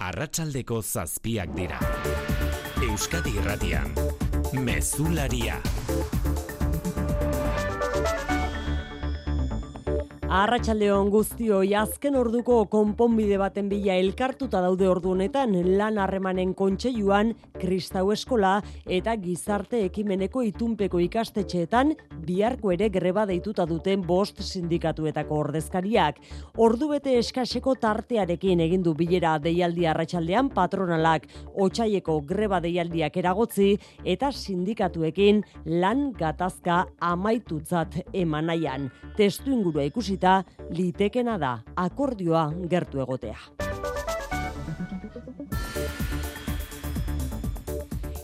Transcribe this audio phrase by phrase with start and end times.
[0.00, 1.76] Arratsaldeko zazpiak dira.
[2.80, 3.90] Euskadi Irratian.
[4.56, 5.58] Mezularia.
[10.30, 18.10] Arratsaldeon guztioi azken orduko konponbide baten bila elkartuta daude ordu honetan lan harremanen kontseiluan Kristau
[18.12, 18.56] Eskola
[18.86, 21.94] eta Gizarte Ekimeneko itunpeko ikastetxeetan
[22.26, 26.20] biharko ere greba deituta duten bost sindikatuetako ordezkariak.
[26.58, 33.70] Ordu bete eskaseko tartearekin egin du bilera deialdi arratsaldean patronalak otsaieko greba deialdiak eragotzi
[34.04, 35.42] eta sindikatuekin
[35.80, 38.90] lan gatazka amaitutzat emanaian.
[39.16, 43.89] Testu ingurua ikusi ikusita litekena da akordioa gertu egotea.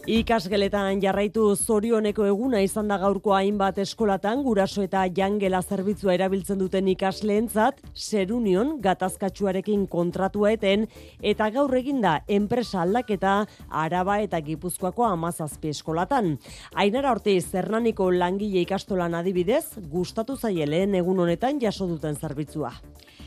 [0.07, 6.87] Ikasgeletan jarraitu zorioneko eguna izan da gaurko hainbat eskolatan guraso eta jangela zerbitzua erabiltzen duten
[6.93, 10.85] ikasleentzat Serunion gatazkatsuarekin kontratua eten
[11.33, 13.35] eta gaur eginda enpresa aldaketa
[13.69, 16.37] Araba eta Gipuzkoako 17 eskolatan.
[16.75, 22.77] Ainara Ortiz Zernaniko langile ikastolan adibidez gustatu zaie lehen egun honetan jaso duten zerbitzua.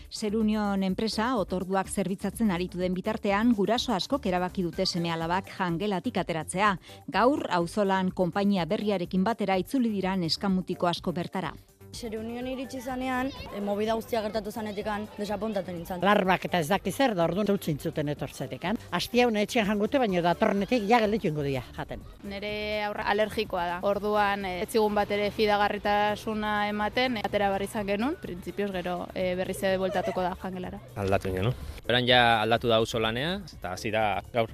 [0.09, 6.75] Serunion enpresa otorduak zerbitzatzen aritu den bitartean guraso askok erabaki dute seme alabak jangelatik ateratzea.
[7.07, 11.53] Gaur auzolan konpainia berriarekin batera itzuli dira neskamutiko asko bertara.
[11.93, 16.03] Zer union iritsi zanean, e, mobida guztia gertatu zanetikan desapontatu nintzen.
[16.05, 18.77] Larbak eta ez daki zer da orduan dutzen zuten etortzetekan.
[18.91, 22.05] Asti hau etxean jangute, baina da tornetik ja gelditu ingo dia, jaten.
[22.23, 23.79] Nere aurra alergikoa da.
[23.89, 29.33] Orduan ez zigun bat ere fidagarritasuna ematen, e, atera barri izan genuen, printzipioz gero e,
[29.39, 30.81] berri zede bueltatuko da jangelara.
[30.95, 31.53] Aldatu ingen, no?
[31.87, 34.49] Beran ja aldatu da lanea, eta hasi da gaur.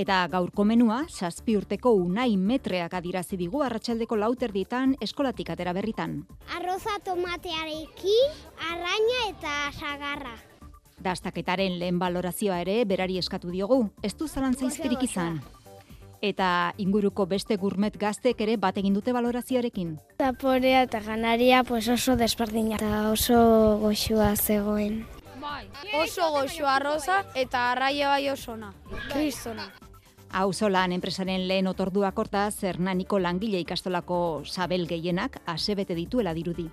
[0.00, 6.14] Eta gaurko menua, saspi urteko unai metreak adirazi digu arratsaldeko lauterdietan eskolatik atera berritan.
[6.56, 8.14] Arroza tomateareki,
[8.70, 10.32] arraina eta sagarra.
[11.04, 15.42] Dastaketaren lehen balorazioa ere berari eskatu diogu, ez du zalantza izpirik izan.
[16.24, 19.98] Eta inguruko beste gurmet gaztek ere bat egin dute balorazioarekin.
[20.16, 25.02] Zaporea eta ganaria pues oso desberdina eta oso goxua zegoen.
[25.40, 25.68] Bai,
[26.00, 28.74] oso goxua arroza eta arraia bai osona.
[29.12, 29.70] Kristona.
[30.32, 36.68] Auzolan enpresaren lehen otorduak horta Zernaniko langile ikastolako sabel gehienak asebete dituela dirudi.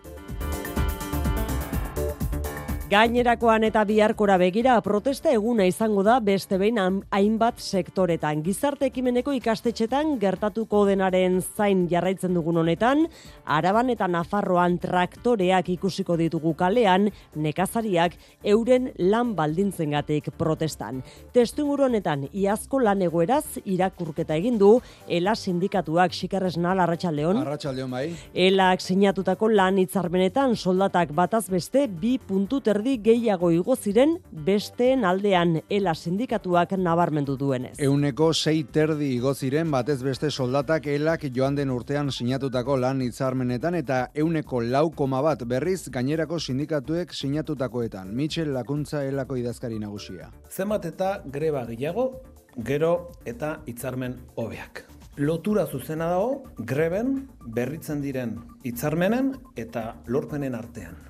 [2.88, 8.40] Gainerakoan eta biharkora begira protesta eguna izango da beste behin hainbat sektoretan.
[8.46, 13.02] Gizarte ekimeneko ikastetxetan gertatuko denaren zain jarraitzen dugun honetan,
[13.44, 18.16] Araban eta Nafarroan traktoreak ikusiko ditugu kalean, nekazariak
[18.46, 21.04] euren lan baldintzengatik protestan.
[21.36, 27.44] Testu honetan, iazko lan egoeraz irakurketa egin du ELA sindikatuak xikerresna Arratsaldeon.
[27.44, 28.16] Arratsaldeon bai.
[28.34, 35.62] ELAak sinatutako lan hitzarmenetan soldatak bataz beste bi puntu erdi gehiago igo ziren besteen aldean
[35.70, 37.74] ela sindikatuak nabarmendu duenez.
[37.82, 43.80] Euneko sei terdi igo ziren batez beste soldatak elak joan den urtean sinatutako lan hitzarmenetan
[43.82, 48.14] eta euneko lau koma bat berriz gainerako sindikatuek sinatutakoetan.
[48.14, 50.30] Michel Lakuntza elako idazkari nagusia.
[50.50, 52.12] Zenbat eta greba gehiago,
[52.58, 52.94] gero
[53.26, 54.86] eta hitzarmen hobeak.
[55.18, 61.07] Lotura zuzena dago greben berritzen diren hitzarmenen eta lorpenen artean.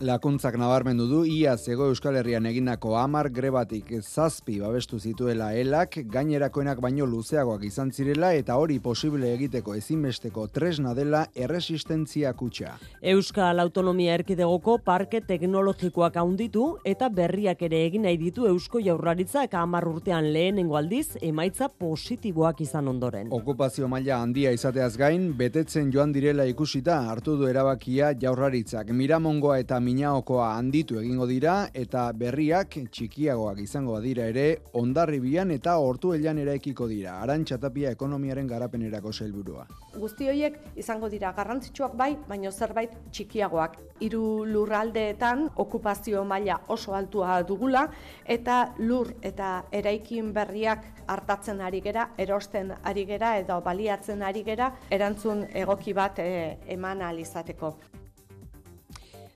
[0.00, 6.78] Lakuntzak nabarmendu du ia zego Euskal Herrian egindako hamar grebatik zazpi babestu zituela elak, gainerakoenak
[6.80, 12.78] baino luzeagoak izan zirela eta hori posible egiteko ezinbesteko tresna dela erresistentzia kutsa.
[13.12, 19.84] Euskal Autonomia Erkidegoko parke teknologikoak haunditu eta berriak ere egin nahi ditu Eusko Jaurlaritzak hamar
[19.92, 23.28] urtean lehenengo aldiz emaitza positiboak izan ondoren.
[23.28, 28.96] Okupazio maila handia izateaz gain, betetzen joan direla ikusita hartu du erabakia Jaurlaritzak.
[28.96, 34.46] Miramongoa eta minaokoa handitu egingo dira eta berriak txikiagoak izango badira ere
[34.78, 37.16] ondarribian eta hortu elian eraikiko dira.
[37.24, 39.66] Arantxatapia ekonomiaren garapenerako helburua.
[39.98, 43.78] Guzti horiek izango dira garrantzitsuak bai, baino zerbait txikiagoak.
[44.06, 47.86] Hiru lurraldeetan okupazio maila oso altua dugula
[48.24, 54.70] eta lur eta eraikin berriak hartatzen ari gera, erosten ari gera edo baliatzen ari gera
[54.90, 57.74] erantzun egoki bat eh, eman alizateko.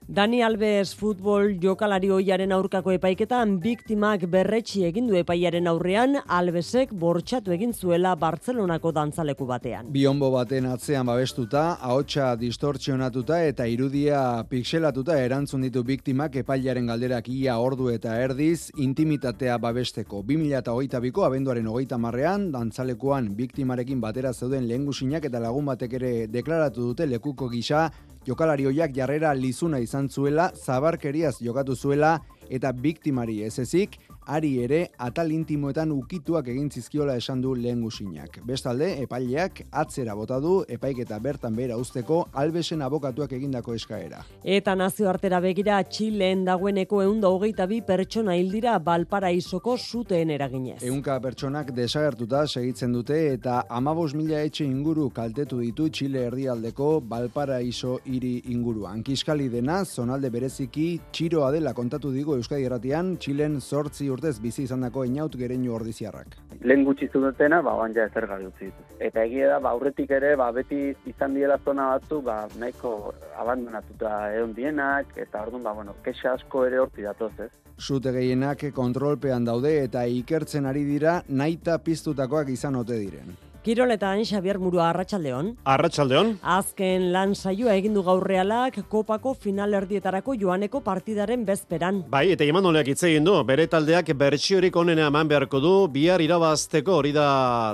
[0.06, 7.54] Dani Alves futbol jokalari hoiaren aurkako epaiketan biktimak berretxi egin du epaiaren aurrean Alvesek bortxatu
[7.56, 9.88] egin zuela Bartzelonako dantzaleku batean.
[9.96, 17.56] Bionbo baten atzean babestuta, ahotsa distortzionatuta eta irudia pixelatuta erantzun ditu biktimak epailaren galderak ia
[17.56, 20.20] ordu eta erdiz intimitatea babesteko.
[20.20, 26.90] 2008 biko abenduaren hogeita marrean, dantzalekuan biktimarekin batera zeuden lehengusinak eta lagun batek ere deklaratu
[26.92, 27.88] dute lekuko gisa
[28.26, 32.18] jokalari hoiak jarrera lizuna izan zuela, zabarkeriaz jokatu zuela
[32.50, 38.40] eta biktimari ez ezik, ari ere atal intimoetan ukituak egin zizkiola esan du lehen gusinak.
[38.46, 44.22] Bestalde, epaileak atzera bota du epaiketa bertan bera usteko albesen abokatuak egindako eskaera.
[44.44, 50.80] Eta nazioartera begira Txileen dagoeneko eunda hogeita bi pertsona hildira Balparaisoko zuteen eraginez.
[50.82, 57.98] Eunka pertsonak desagertuta segitzen dute eta amabos mila etxe inguru kaltetu ditu Txile erdialdeko Balparaiso
[58.06, 59.02] hiri inguruan.
[59.04, 65.04] Kiskali dena, zonalde bereziki txiroa dela kontatu digo Euskadi Erratian, Txilen sortzi urtez bizi izandako
[65.04, 66.36] inaut gereinu ordiziarrak.
[66.64, 68.86] Lehen gutxi zudetena, ba, oan ja ezer utzi ditu.
[68.98, 74.14] Eta egia da, ba, aurretik ere, ba, beti izan diela zona batzu, ba, nahiko abandonatuta
[74.36, 77.50] egon dienak, eta orduan, ba, bueno, kexa asko ere horti datoz, ez?
[77.74, 83.34] Zute gehienak kontrolpean daude eta ikertzen ari dira naita piztutakoak izan ote diren.
[83.64, 85.46] Kiroletan Xabier Murua Arratsaldeon.
[85.64, 86.34] Arratsaldeon.
[86.44, 92.02] Azken lan saioa egin du gaur realak kopako final erdietarako joaneko partidaren bezperan.
[92.12, 96.98] Bai, eta Imanoleak hitz egin du, bere taldeak bertsiorik onena eman beharko du, bihar irabazteko
[96.98, 97.30] hori da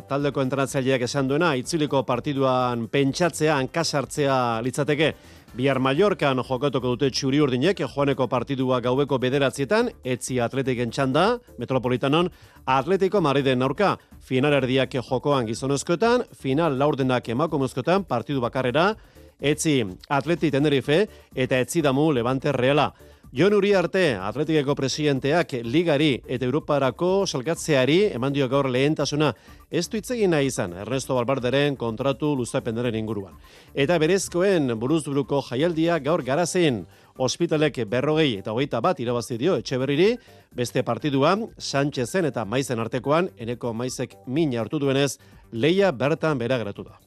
[0.07, 5.11] taldeko entrenatzaileak esan duena, itzuliko partiduan pentsatzea, hankasartzea litzateke.
[5.59, 11.25] Bihar Mallorcan jokatuko dute txuri urdinek, joaneko partidua gaueko bederatzietan, etzi atletiken txanda,
[11.59, 12.31] metropolitanon,
[12.71, 18.95] atletiko marriden aurka, final erdiak jokoan gizonezkoetan, final laurdenak emakumezkoetan, partidu bakarrera,
[19.41, 22.91] etzi atleti tenerife, eta etzi damu levante reala.
[23.31, 29.29] Jon Uriarte, atletikeko presidenteak ligari eta Europarako salkatzeari eman dio gaur lehentasuna
[29.71, 33.37] ez du itzegin nahi izan Ernesto Balbarderen kontratu luzapenderen inguruan.
[33.71, 36.81] Eta berezkoen buruzburuko jaialdia gaur garazen
[37.23, 40.17] ospitalek berrogei eta hogeita bat irabazi dio etxeberriri,
[40.51, 45.21] beste partiduan Sánchezen eta Maizen artekoan, eneko Maizek mina hartu duenez,
[45.53, 46.99] leia bertan bera geratu da.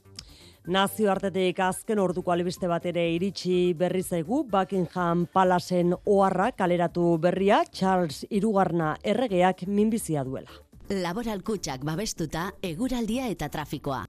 [0.64, 8.24] Nazioartetik azken orduko albiste bat ere iritsi berri zaigu Buckingham Palaceen oharra kaleratu berria Charles
[8.30, 10.48] Irugarna erregeak minbizia duela.
[10.88, 14.06] Laboral kutsak babestuta eguraldia eta trafikoa.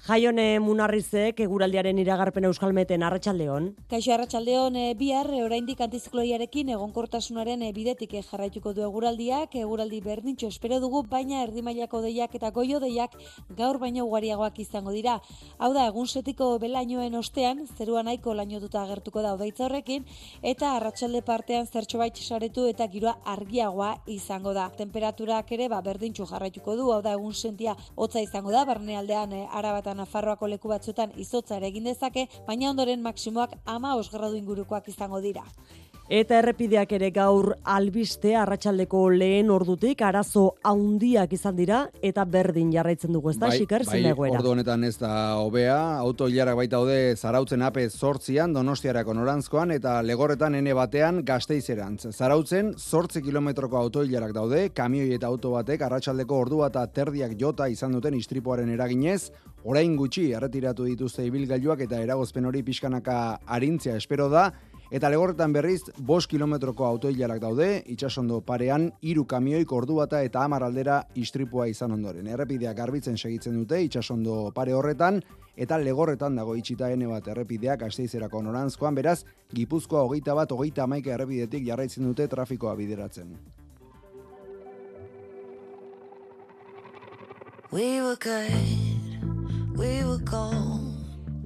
[0.00, 3.66] Jaione Munarrizek eguraldiaren iragarpen euskalmeten arratsaldeon.
[3.90, 10.48] Kaixo arratsaldeon e, bihar e, oraindik antizikloiarekin egonkortasunaren e, bidetik jarraituko du eguraldiak, eguraldi berdintxo
[10.48, 13.18] espero dugu, baina erdimailako deiak eta goio deiak
[13.58, 15.18] gaur baino ugariagoak izango dira.
[15.58, 20.08] Hau da, egun setiko belainoen ostean, zerua nahiko lainotuta agertuko da odaitza horrekin,
[20.40, 24.70] eta arratsalde partean zertxo bait saretu eta giroa argiagoa izango da.
[24.80, 29.44] Temperaturak ere ba, berdintxo jarraituko du, hau da, egun sentia hotza izango da, barnealdean e,
[29.90, 35.20] arabata Nafarroako leku batzuetan izotza ere egin dezake, baina ondoren maksimoak ama osgradu ingurukoak izango
[35.20, 35.44] dira.
[36.10, 43.12] Eta errepideak ere gaur albiste arratsaldeko lehen ordutik arazo haundiak izan dira eta berdin jarraitzen
[43.14, 44.40] dugu, ezta bai, xiker bai, zinegoera.
[44.40, 50.00] ordu honetan ez da hobea, auto hilarak baita daude zarautzen ape zortzian, donostiarako norantzkoan, eta
[50.02, 52.10] legorretan ene batean gazteizerantz.
[52.10, 57.70] Zarautzen, zortzi kilometroko auto hilarak daude, kamioi eta auto batek arratsaldeko ordu eta terdiak jota
[57.70, 59.30] izan duten istripoaren eraginez,
[59.62, 63.16] orain gutxi erretiratu dituzte ibilgailuak eta eragozpen hori pixkanaka
[63.46, 64.48] arintzea espero da,
[64.90, 70.64] Eta legorretan berriz, bost kilometroko autoilarak daude, itxasondo parean, iru kamioik ordu bata eta amar
[70.66, 72.26] aldera istripua izan ondoren.
[72.26, 75.22] Errepideak garbitzen segitzen dute, itxasondo pare horretan,
[75.54, 79.20] eta legorretan dago itxita ene bat errepideak asteizerako norantzkoan, beraz,
[79.54, 83.36] gipuzkoa hogeita bat, hogeita amaika errepidetik jarraitzen dute trafikoa bideratzen.
[87.70, 90.89] We were good, we were gold.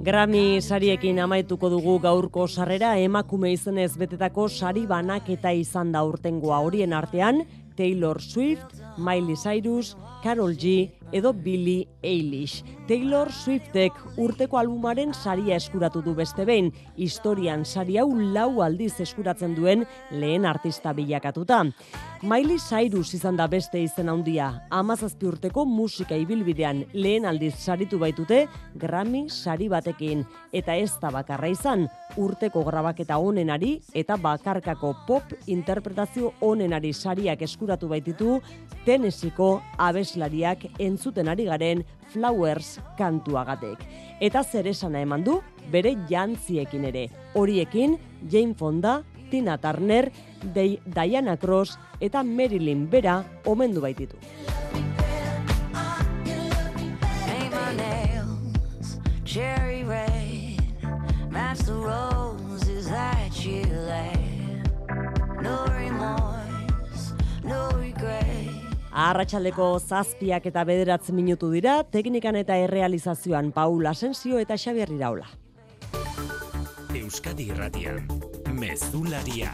[0.05, 6.93] Grammy sariekin amaituko dugu gaurko sarrera emakume izenez betetako sari banaketa izan da urtengoa horien
[6.93, 7.41] artean
[7.79, 10.75] Taylor Swift, Miley Cyrus, Carol G
[11.15, 12.65] edo Billie Eilish.
[12.89, 19.55] Taylor Swiftek urteko albumaren saria eskuratu du beste behin, historian sari hau lau aldiz eskuratzen
[19.55, 21.63] duen lehen artista bilakatuta.
[22.25, 28.47] Miley Cyrus izan da beste izen handia, amazazpi urteko musika ibilbidean lehen aldiz saritu baitute
[28.81, 36.33] Grammy sari batekin, eta ez da bakarra izan, urteko grabaketa onenari eta bakarkako pop interpretazio
[36.41, 38.39] onenari sariak eskuratu baititu
[38.85, 40.67] Tennesseeko abeslariak
[41.05, 43.79] entzuten ari garen Flowers kantuagatek.
[44.25, 47.11] Eta zer esana eman du bere jantziekin ere.
[47.35, 47.99] Horiekin
[48.31, 50.11] Jane Fonda, Tina Turner,
[50.55, 54.17] Dei Diana Cross eta Marilyn Bera omendu baititu.
[59.25, 60.11] Cherry red.
[61.65, 64.69] The roses that you laid.
[65.41, 66.34] No remorse,
[68.95, 69.11] regret.
[69.11, 75.27] Arratsaldeko zazpiak eta bederatzen minutu dira, teknikan eta errealizazioan Paul Asensio eta Xabier Iraola.
[76.95, 78.07] Euskadi Irratian,
[78.53, 79.51] Mezularia.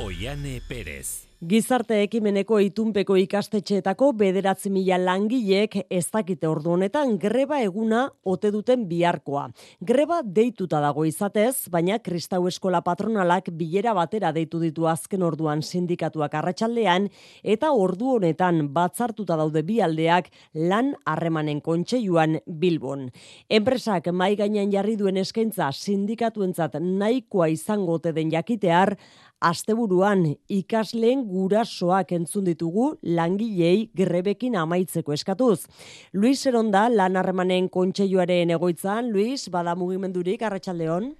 [0.00, 1.31] Oiane Perez.
[1.42, 8.84] Gizarte ekimeneko itunpeko ikastetxeetako bederatzi mila langilek ez dakite ordu honetan greba eguna ote duten
[8.86, 9.48] biharkoa.
[9.82, 16.36] Greba deituta dago izatez, baina Kristau Eskola patronalak bilera batera deitu ditu azken orduan sindikatuak
[16.38, 17.08] arratsaldean
[17.42, 23.08] eta ordu honetan batzartuta daude bi aldeak lan harremanen kontseiluan Bilbon.
[23.50, 28.94] Enpresak mai gainean jarri duen eskaintza sindikatuentzat nahikoa izango ote den jakitear,
[29.42, 35.64] asteburuan ikasleen gurasoak entzun ditugu langilei grebekin amaitzeko eskatuz.
[36.12, 41.12] Luis Eronda lan harremanen kontseiluaren egoitzan, Luis, bada mugimendurik arratsaldeon.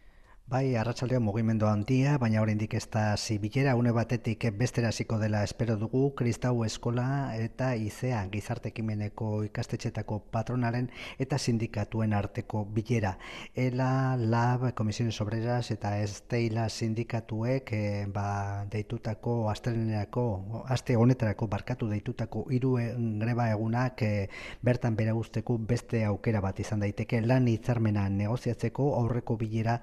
[0.50, 5.76] Bai, arratsaldeo mugimendu handia, baina oraindik ez da zibilera une batetik bestera hasiko dela espero
[5.80, 13.14] dugu Kristau Eskola eta IZEA gizartekimeneko ikastetxetako patronaren eta sindikatuen arteko bilera.
[13.54, 17.80] Ela, LAB, Komisiones Obreras eta Esteila sindikatuek e,
[18.12, 20.26] ba, deitutako astelenerako,
[20.68, 22.74] aste honetarako barkatu deitutako hiru
[23.22, 24.28] greba egunak e,
[24.60, 29.80] bertan bera usteko beste aukera bat izan daiteke lan hitzarmena negoziatzeko aurreko bilera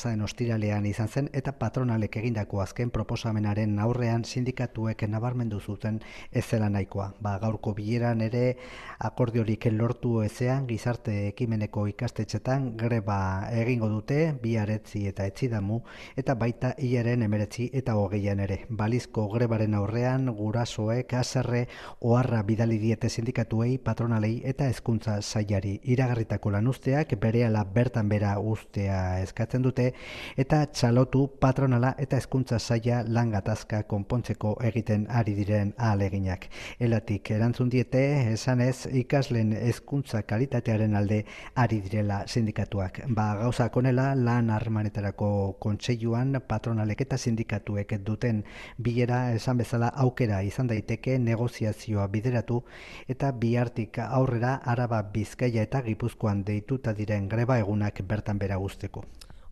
[0.00, 5.98] pasaden ostiralean izan zen eta patronalek egindako azken proposamenaren aurrean sindikatuek nabarmendu zuten
[6.32, 7.10] ez zela nahikoa.
[7.20, 8.56] Ba, gaurko bileran ere
[8.98, 13.18] akordiorik lortu ezean gizarte ekimeneko ikastetxetan greba
[13.52, 15.82] egingo dute biaretzi eta etzidamu
[16.16, 18.62] eta baita hilaren emeretzi eta hogeian ere.
[18.70, 21.66] Balizko grebaren aurrean gurasoek azerre
[22.00, 29.68] oharra bidali diete sindikatuei patronalei eta hezkuntza sailari iragarritako lanuzteak berehala bertan bera ustea eskatzen
[29.68, 29.89] dute
[30.36, 36.46] eta txalotu patronala eta hezkuntza saia lan gatazka konpontzeko egiten ari diren ahaleginak.
[36.78, 43.02] Elatik erantzun diete esanez ikaslen hezkuntza kalitatearen alde ari direla sindikatuak.
[43.08, 45.30] Ba gauza konela lan harmanetarako
[45.60, 48.44] kontseiluan patronalek eta sindikatuek duten
[48.78, 52.62] bilera esan bezala aukera izan daiteke negoziazioa bideratu
[53.08, 59.04] eta bihartik aurrera araba bizkaia eta gipuzkoan deituta diren greba egunak bertan bera guzteko.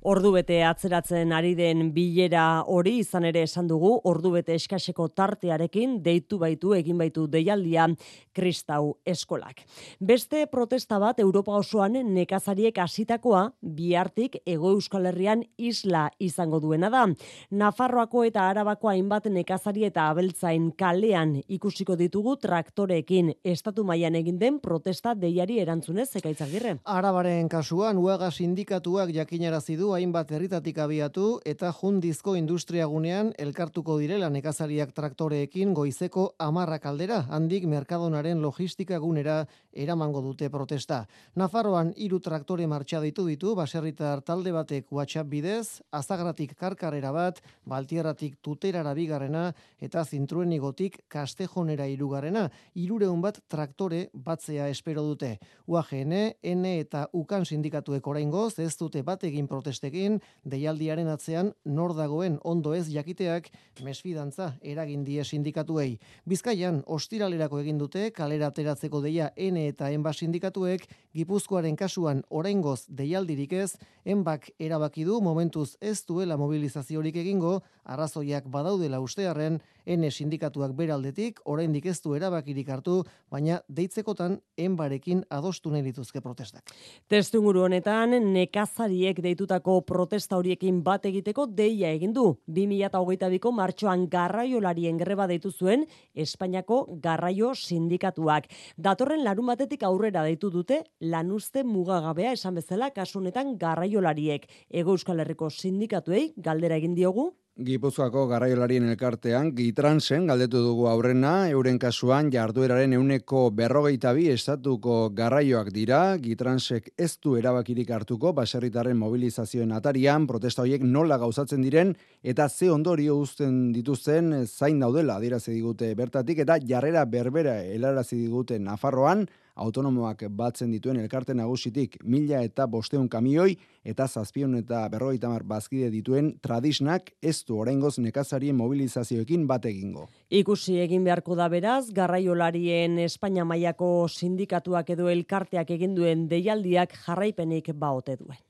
[0.09, 6.71] Ordubete atzeratzen ari den bilera hori izan ere esan dugu, ordubete eskaseko tartearekin deitu baitu
[6.73, 7.85] egin baitu deialdia
[8.33, 9.61] Kristau eskolak.
[10.01, 17.05] Beste protesta bat Europa osoan nekazariek hasitakoa bihartik ego euskal herrian isla izango duena da.
[17.51, 24.57] Nafarroako eta Arabako hainbat nekazari eta abeltzain kalean ikusiko ditugu traktoreekin estatu mailan egin den
[24.65, 26.79] protesta deiari erantzunez ekaitzagirre.
[26.97, 34.93] Arabaren kasuan uaga sindikatuak jakinarazi du hainbat herritatik abiatu eta jundizko industriagunean elkartuko direla nekazariak
[34.95, 39.41] traktoreekin goizeko amarrak aldera, handik merkadonaren logistika gunera
[39.73, 41.01] eramango dute protesta.
[41.35, 48.39] Nafarroan hiru traktore martxa ditu ditu, baserritar talde batek WhatsApp bidez, azagratik karkarera bat, baltierratik
[48.43, 49.49] tuterara bigarrena
[49.83, 55.35] eta zintruenigotik kastejonera irugarrena, irureun bat traktore batzea espero dute.
[55.67, 56.15] UAGN,
[56.55, 62.75] N eta UKAN sindikatuek oraingoz ez dute bat egin protestekin, deialdiaren atzean nor dagoen ondo
[62.75, 63.51] ez jakiteak
[63.85, 65.99] mesfidantza eragin die sindikatuei.
[66.27, 73.53] Bizkaian ostiralerako egin dute kalera ateratzeko deia N eta enba sindikatuek Gipuzkoaren kasuan oraingoz deialdirik
[73.53, 81.41] ez, enbak erabaki du momentuz ez duela mobilizaziorik egingo, arrazoiak badaudela ustearren, N sindikatuak beraldetik,
[81.49, 82.99] oraindik ez du erabakirik hartu,
[83.33, 86.75] baina deitzekotan enbarekin adostu nahi dituzke protestak.
[87.09, 92.27] Testunguru honetan, nekazariek deitutako protesta horiekin bat egiteko deia egin du.
[92.53, 98.53] 2022ko martxoan garraiolarien greba deitu zuen Espainiako garraio sindikatuak.
[98.77, 104.45] Datorren larun batetik aurrera deitu dute lanuzte mugagabea esan bezala kasunetan garraiolariek.
[104.69, 111.81] Ego Euskal Herriko sindikatuei galdera egin diogu Gipuzkoako garraiolarien elkartean, gitransen galdetu dugu aurrena, euren
[111.83, 119.75] kasuan jardueraren euneko berrogeita bi estatuko garraioak dira, gitransek ez du erabakirik hartuko, baserritaren mobilizazioen
[119.75, 125.91] atarian, protesta horiek nola gauzatzen diren, eta ze ondorio uzten dituzten zain daudela, adirazi digute
[125.99, 129.27] bertatik, eta jarrera berbera helarazi digute Nafarroan,
[129.59, 135.91] autonomoak batzen dituen elkarte nagusitik mila eta bosteun kamioi eta zazpion eta berrogeita mar bazkide
[135.91, 140.09] dituen tradisnak ez du oraingoz nekazarien mobilizazioekin bat egingo.
[140.31, 147.73] Ikusi egin beharko da beraz, garraiolarien Espainia mailako sindikatuak edo elkarteak egin duen deialdiak jarraipenik
[147.75, 148.48] baote duen.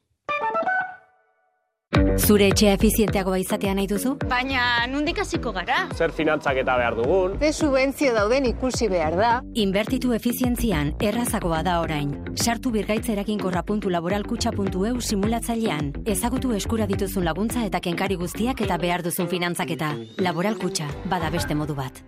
[2.18, 4.16] Zure etxea efizienteagoa izatea nahi duzu?
[4.28, 5.84] Baina, nundik hasiko gara?
[5.94, 7.38] Zer finantzak eta behar dugun?
[7.38, 9.30] Ze subentzio dauden ikusi behar da?
[9.54, 12.12] Inbertitu efizientzian errazagoa da orain.
[12.34, 15.92] Sartu birgaitza eraginkorra.laboralkutxa.eu simulatzailean.
[16.04, 19.94] Ezagutu eskura dituzun laguntza eta kenkari guztiak eta behar duzun finantzaketa.
[20.18, 22.02] Laboralkutxa, bada beste modu bat.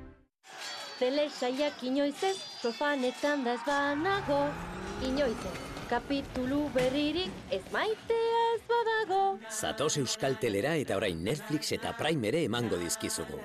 [1.01, 4.45] Telesaiak inoiz ez, sofanetan da ez banago,
[5.07, 5.70] inoiz ez.
[5.91, 9.23] Kapitulu berririk ez maitea ez badago.
[9.51, 13.41] Zatoz Euskal Telera eta orain Netflix eta Prime ere emango dizkizugu.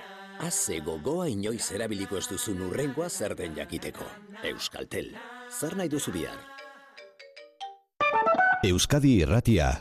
[0.46, 4.06] Haze gogoa inoiz erabiliko ez duzun urrengoa zer den jakiteko.
[4.52, 5.10] Euskaltel,
[5.50, 6.38] zer nahi duzu bihar?
[8.62, 9.72] Euskadi Irratia.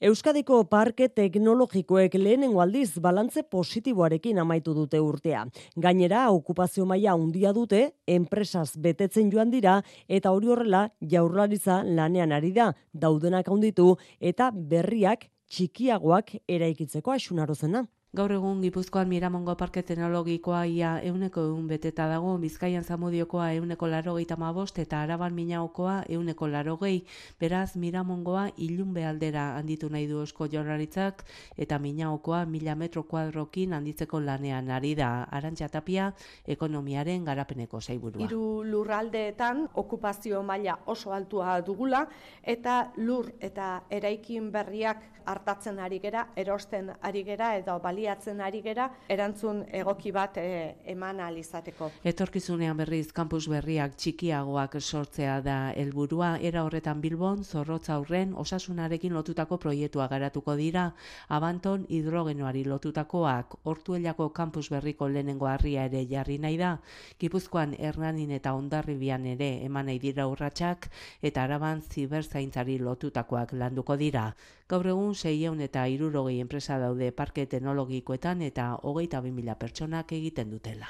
[0.00, 5.42] Euskadiko parke teknologikoek lehenengo aldiz balantze positiboarekin amaitu dute urtea.
[5.76, 12.54] Gainera, okupazio maila handia dute, enpresaz betetzen joan dira, eta hori horrela jaurlaritza lanean ari
[12.56, 13.90] da, daudenak handitu,
[14.20, 17.84] eta berriak txikiagoak eraikitzeko asunarozena.
[18.10, 24.34] Gaur egun Gipuzkoan Miramongo Parke Teknologikoa ia euneko egun beteta dago, Bizkaian Zamudiokoa euneko larogeita
[24.34, 27.04] mabost eta Araban Minaokoa euneko larogei.
[27.38, 31.22] Beraz, Miramongoa ilun behaldera handitu nahi du esko jorraritzak
[31.56, 35.12] eta Minaokoa mila metro kuadrokin handitzeko lanean ari da.
[35.30, 36.10] Arantxa tapia,
[36.48, 38.26] ekonomiaren garapeneko zaiburua.
[38.26, 42.08] Hiru lurraldeetan okupazio maila oso altua dugula
[42.42, 48.88] eta lur eta eraikin berriak hartatzen ari gera, erosten ari gera edo baliatzen ari gera,
[49.08, 51.90] erantzun egoki bat e, eman izateko.
[52.04, 59.58] Etorkizunean berriz kampus berriak txikiagoak sortzea da helburua era horretan Bilbon zorrotza aurren osasunarekin lotutako
[59.58, 60.94] proiektua garatuko dira,
[61.28, 66.78] abanton hidrogenoari lotutakoak hortuelako kampus berriko lehenengo harria ere jarri nahi da,
[67.20, 70.88] Gipuzkoan Hernanin eta Ondarribian ere eman nahi dira urratsak
[71.22, 74.30] eta araban ziberzaintzari lotutakoak landuko dira.
[74.70, 77.42] Gaur egun seiehun eta hirurogei enpresa daude parke
[77.90, 80.86] teknologikoetan eta hogeita bi mila pertsonak egiten dutela.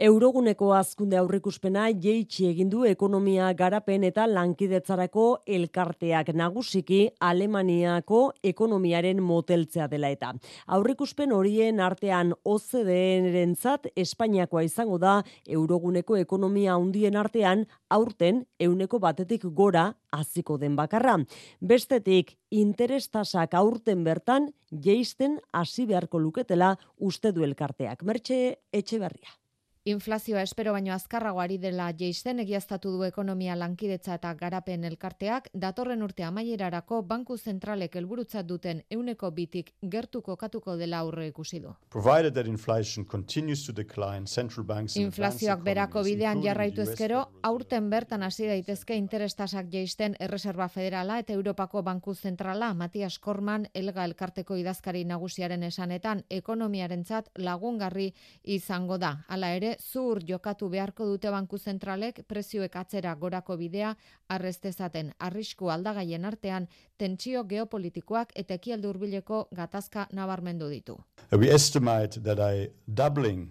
[0.00, 5.24] Euroguneko azkunde aurrikuspena jeitsi egin du ekonomia garapen eta lankidetzarako
[5.56, 10.30] elkarteak nagusiki Alemaniako ekonomiaren moteltzea dela eta.
[10.72, 15.18] Aurrikuspen horien artean OCDE-rentzat Espainiakoa izango da
[15.58, 19.84] Euroguneko ekonomia handien artean aurten euneko batetik gora
[20.16, 21.18] hasiko den bakarra.
[21.60, 28.00] Bestetik, interestasak aurten bertan jeisten hasi beharko luketela uste du elkarteak.
[28.00, 28.40] Mertxe
[28.72, 29.39] etxe berria.
[29.88, 36.22] Inflazioa espero baino azkarragoari dela jeisten egiaztatu du ekonomia lankidetza eta garapen elkarteak, datorren urte
[36.22, 41.72] amaierarako banku zentralek helburutzat duten euneko bitik gertuko katuko dela aurre ikusi du.
[45.00, 51.82] Inflazioak berako bidean jarraitu ezkero, aurten bertan hasi daitezke interestasak jeisten Erreserba Federala eta Europako
[51.82, 58.12] Banku Zentrala Matias Korman elga elkarteko idazkari nagusiaren esanetan ekonomiarentzat lagungarri
[58.44, 59.24] izango da.
[59.28, 63.94] Hala ere, zur jokatu beharko dute banku zentralek prezioek atzera gorako bidea
[64.28, 70.98] arrestezaten arrisku aldagaien artean tentsio geopolitikoak eta ekialde hurbileko gatazka nabarmendu ditu.
[71.32, 73.50] We estimate that a doubling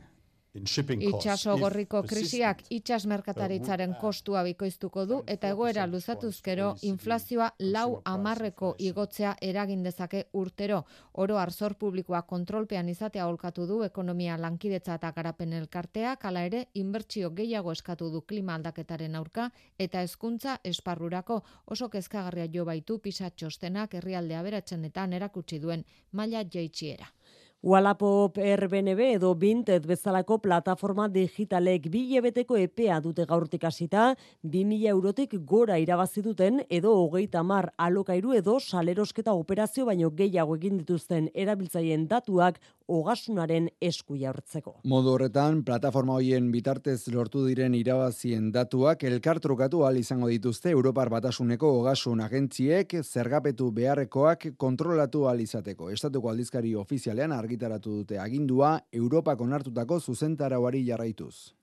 [0.58, 9.36] Itxaso gorriko krisiak itxas merkataritzaren kostua bikoiztuko du eta egoera luzatuzkero inflazioa lau amarreko igotzea
[9.50, 10.80] eragin dezake urtero.
[11.14, 17.30] Oro arzor publikoa kontrolpean izatea olkatu du ekonomia lankidetza eta garapen elkarteak, hala ere inbertsio
[17.30, 24.42] gehiago eskatu du klima aldaketaren aurka eta hezkuntza esparrurako oso kezkagarria jo baitu pisatxostenak herrialdea
[24.42, 27.14] beratzenetan erakutsi duen maila jeitsiera.
[27.62, 34.14] Wallapop RBNB edo Vinted bezalako plataforma digitalek bilebeteko epea dute gaurtik hasita,
[34.48, 40.78] 2000 eurotik gora irabazi duten edo hogeita mar alokairu edo salerosketa operazio baino gehiago egin
[40.80, 44.80] dituzten erabiltzaien datuak ogasunaren esku jaurtzeko.
[44.90, 51.70] Modu horretan, plataforma hoien bitartez lortu diren irabazien datuak elkartrukatu al izango dituzte Europar Batasuneko
[51.82, 55.92] ogasun agentziek zergapetu beharrekoak kontrolatu al izateko.
[55.94, 61.54] Estatuko aldizkari ofizialean argitaratu dute agindua Europak onartutako zuzentarauari jarraituz.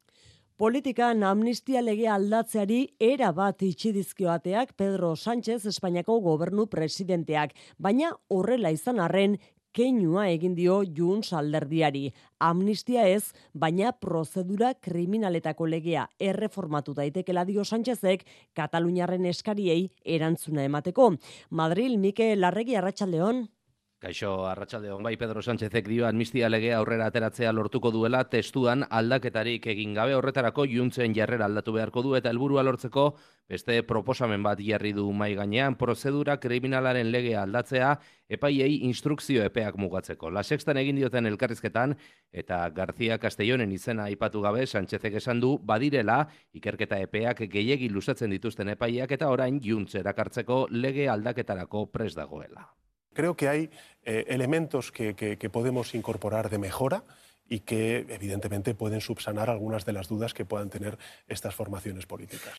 [0.56, 9.02] Politikan amnistia legea aldatzeari era bat itxidizkioateak Pedro Sánchez Espainiako gobernu presidenteak, baina horrela izan
[9.04, 9.36] arren
[9.76, 12.08] keinua egin dio Junts alderdiari.
[12.40, 18.24] Amnistia ez, baina prozedura kriminaletako legea erreformatu daitekela dio Sánchezek
[18.56, 21.12] Kataluniarren eskariei erantzuna emateko.
[21.50, 23.44] Madril Mike Larregi Arratsaldeon.
[23.98, 29.94] Kaixo, arratsalde bai Pedro Sánchezek dio amnistia lege aurrera ateratzea lortuko duela testuan aldaketarik egin
[29.96, 33.06] gabe horretarako juntzen jarrera aldatu beharko du eta helburua lortzeko
[33.48, 37.96] beste proposamen bat jarri du mai gainean prozedura kriminalaren legea aldatzea
[38.28, 40.28] epaiei instrukzio epeak mugatzeko.
[40.28, 41.96] La sextan egin dioten elkarrizketan
[42.32, 48.76] eta García Castellonen izena aipatu gabe Sánchezek esan du badirela ikerketa epeak gehiegi lusatzen dituzten
[48.76, 52.74] epaiak eta orain juntzera kartzeko lege aldaketarako pres dagoela.
[53.16, 53.70] Creo que hay
[54.04, 57.02] eh, elementos que, que, que podemos incorporar de mejora
[57.48, 62.58] y que evidentemente pueden subsanar algunas de las dudas que puedan tener estas formaciones políticas.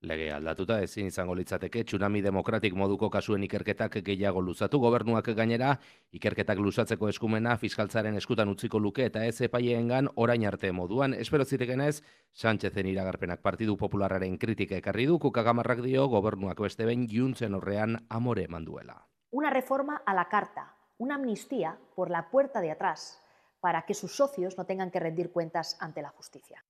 [0.00, 5.72] Lege aldatuta ezin izango litzateke tsunami demokratik moduko kasuen ikerketak gehiago luzatu gobernuak gainera
[6.14, 12.04] ikerketak luzatzeko eskumena fiskaltzaren eskutan utziko luke eta ez epaieengan orain arte moduan espero zitekenez
[12.32, 18.46] Sánchezen iragarpenak Partidu Popularraren kritika ekarri du kukagamarrak dio gobernuak beste behin juntzen horrean amore
[18.46, 19.08] manduela.
[19.30, 23.22] Una reforma a la carta, una amnistía por la puerta de atrás,
[23.60, 26.64] para que sus socios no tengan que rendir cuentas ante la justicia.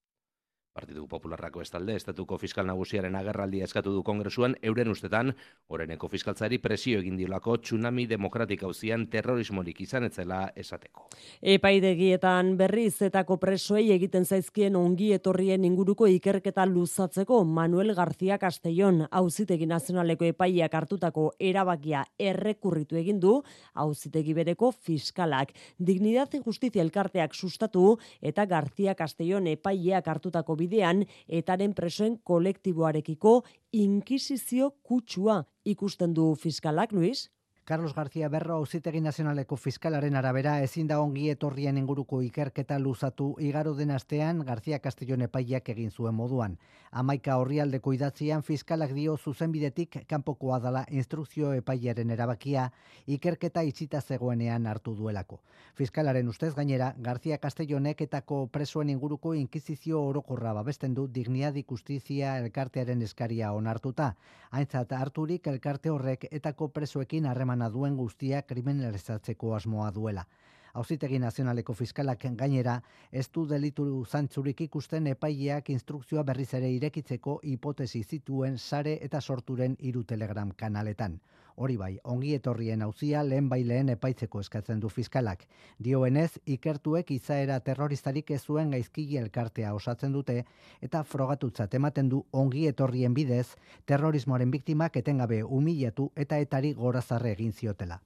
[0.72, 5.32] Partidu Popularrako estalde, estatuko fiskal nagusiaren agerraldia eskatu du kongresuan, euren ustetan,
[5.74, 11.08] oreneko fiskaltzari presio egin diolako tsunami demokratik hauzian terrorismorik izan etzela esateko.
[11.42, 19.66] Epaidegietan berriz zetako presoei egiten zaizkien ongi etorrien inguruko ikerketa luzatzeko Manuel García Castellón auzitegi
[19.66, 23.34] nazionaleko epaiak hartutako erabakia errekurritu egin du
[23.74, 25.56] auzitegi bereko fiskalak.
[25.78, 33.40] Dignidad y Justicia elkarteak sustatu eta García Castellón epaiak hartutako bidean etaren presoen kolektiboarekiko
[33.72, 37.28] inkisizio kutsua ikusten du fiskalak, Luis?
[37.68, 43.74] Carlos García Berro auzitegi nazionaleko fiskalaren arabera ezin da ongi etorrien inguruko ikerketa luzatu igaro
[43.74, 46.56] den astean García Castellón epaiak egin zuen moduan.
[46.90, 52.70] Amaika horrialdeko idatzian fiskalak dio zuzenbidetik kanpokoa dala instrukzio epaiaren erabakia
[53.06, 55.42] ikerketa itxita zegoenean hartu duelako.
[55.74, 63.02] Fiskalaren ustez gainera García Castellonek etako presoen inguruko inkizizio orokorra babesten du digniadi justizia elkartearen
[63.02, 64.14] eskaria onartuta.
[64.50, 70.24] Aintzat harturik elkarte horrek etako presoekin harreman harremana duen guztia kriminalizatzeko asmoa duela.
[70.74, 78.04] Auzitegi Nazionaleko Fiskalak gainera, ez du delitu zantzurik ikusten epaileak instrukzioa berriz ere irekitzeko hipotesi
[78.04, 81.18] zituen sare eta sorturen hiru telegram kanaletan.
[81.58, 85.40] Hori bai, ongi etorrien auzia lehen bai lehen epaitzeko eskatzen du fiskalak.
[85.82, 90.44] Dioenez, ikertuek izaera terroristarik ez zuen gaizkigi elkartea osatzen dute
[90.88, 93.48] eta frogatutzat ematen du ongi etorrien bidez
[93.90, 97.98] terrorismoaren biktimak etengabe humilatu eta etari gorazarre egin ziotela.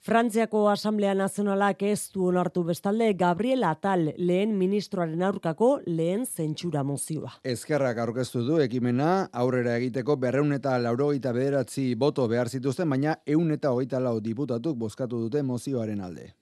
[0.00, 7.34] Frantziako Asamblea Nazionalak ez du onartu bestalde Gabriel Atal lehen ministroaren aurkako lehen zentsura mozioa.
[7.44, 9.10] Ezkerrak aurkeztu du ekimena
[9.42, 14.76] aurrera egiteko berreun eta laurogeita bederatzi boto behar zituzten, baina eun eta hogeita lau diputatuk
[14.78, 16.32] bozkatu dute mozioaren alde.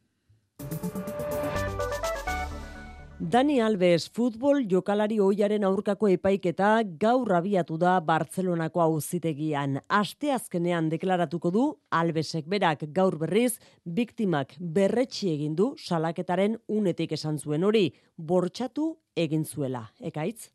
[3.19, 6.69] Dani Alves futbol jokalari oiaren aurkako epaiketa
[7.03, 9.81] gaur abiatu da Bartzelonako auzitegian.
[9.89, 17.43] Aste azkenean deklaratuko du Albesek berak gaur berriz biktimak berretsi egin du salaketaren unetik esan
[17.43, 19.89] zuen hori bortxatu egin zuela.
[19.99, 20.53] Ekaitz?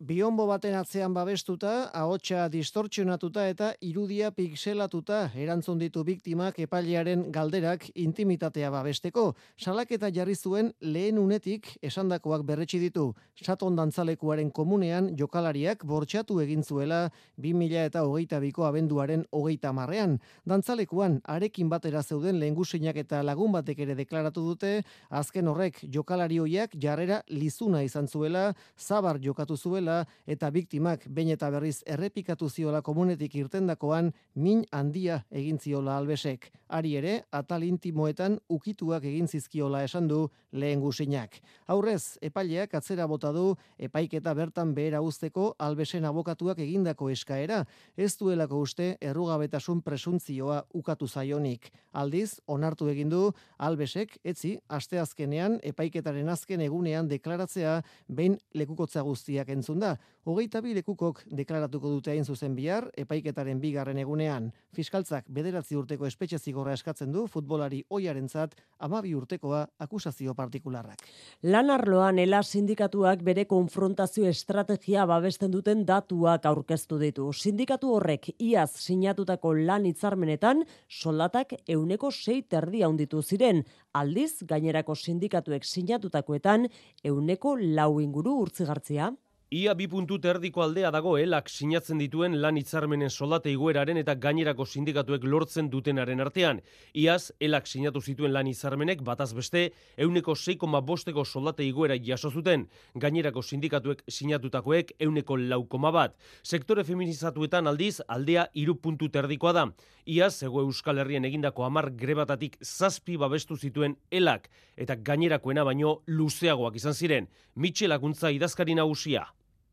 [0.00, 8.70] Biombo baten atzean babestuta, ahotsa distortzionatuta eta irudia pixelatuta erantzun ditu biktimak epailearen galderak intimitatea
[8.72, 9.34] babesteko.
[9.60, 13.10] Salaketa jarri zuen lehen unetik esandakoak berretsi ditu.
[13.44, 17.02] Saton dantzalekuaren komunean jokalariak bortxatu egin zuela
[17.36, 20.16] 2000 eta hogeita biko abenduaren hogeita marrean.
[20.48, 24.72] Dantzalekuan arekin batera zeuden lehengusinak eta lagun batek ere deklaratu dute,
[25.10, 29.89] azken horrek jokalari hoiak jarrera lizuna izan zuela, zabar jokatu zuela,
[30.26, 36.50] eta biktimak behin eta berriz errepikatu ziola komunetik irtendakoan min handia egin ziola albesek.
[36.70, 40.20] Ari ere, atal intimoetan ukituak egin zizkiola esan du
[40.52, 41.36] lehen gusinak.
[41.66, 47.64] Aurrez, epaileak atzera bota du epaiketa bertan behera usteko albesen abokatuak egindako eskaera,
[47.96, 51.70] ez duelako uste errugabetasun presuntzioa ukatu zaionik.
[51.92, 53.22] Aldiz, onartu egin du
[53.58, 59.96] albesek, etzi, asteazkenean epaiketaren azken egunean deklaratzea behin lekukotza guztiak entzun da.
[60.28, 64.50] Hogeita bi lekukok deklaratuko dute hain zuzen bihar, epaiketaren bigarren egunean.
[64.76, 68.52] Fiskaltzak bederatzi urteko espetxe zigorra eskatzen du futbolari oiarentzat
[68.84, 71.00] amabi urtekoa akusazio partikularrak.
[71.48, 77.30] Lan arloan ela sindikatuak bere konfrontazio estrategia babesten duten datuak aurkeztu ditu.
[77.32, 83.64] Sindikatu horrek iaz sinatutako lan hitzarmenetan soldatak euneko sei terdi handitu ziren.
[83.94, 86.68] Aldiz, gainerako sindikatuek sinatutakoetan
[87.02, 89.10] euneko lau inguru urtzigartzia.
[89.50, 94.62] Ia bi puntu terdiko aldea dago elak sinatzen dituen lan hitzarmenen soldate igueraren eta gainerako
[94.62, 96.60] sindikatuek lortzen dutenaren artean.
[96.94, 99.64] Iaz, elak sinatu zituen lan hitzarmenek bataz beste,
[99.96, 106.14] euneko 6,5 bosteko soldate iguera jaso zuten, gainerako sindikatuek sinatutakoek euneko laukoma bat.
[106.44, 109.66] Sektore feminizatuetan aldiz, aldea iru puntu terdikoa da.
[110.06, 116.78] Iaz, ego Euskal Herrien egindako amar grebatatik zazpi babestu zituen elak, eta gainerakoena baino luzeagoak
[116.78, 117.26] izan ziren.
[117.56, 119.26] Mitxelakuntza idazkari nagusia.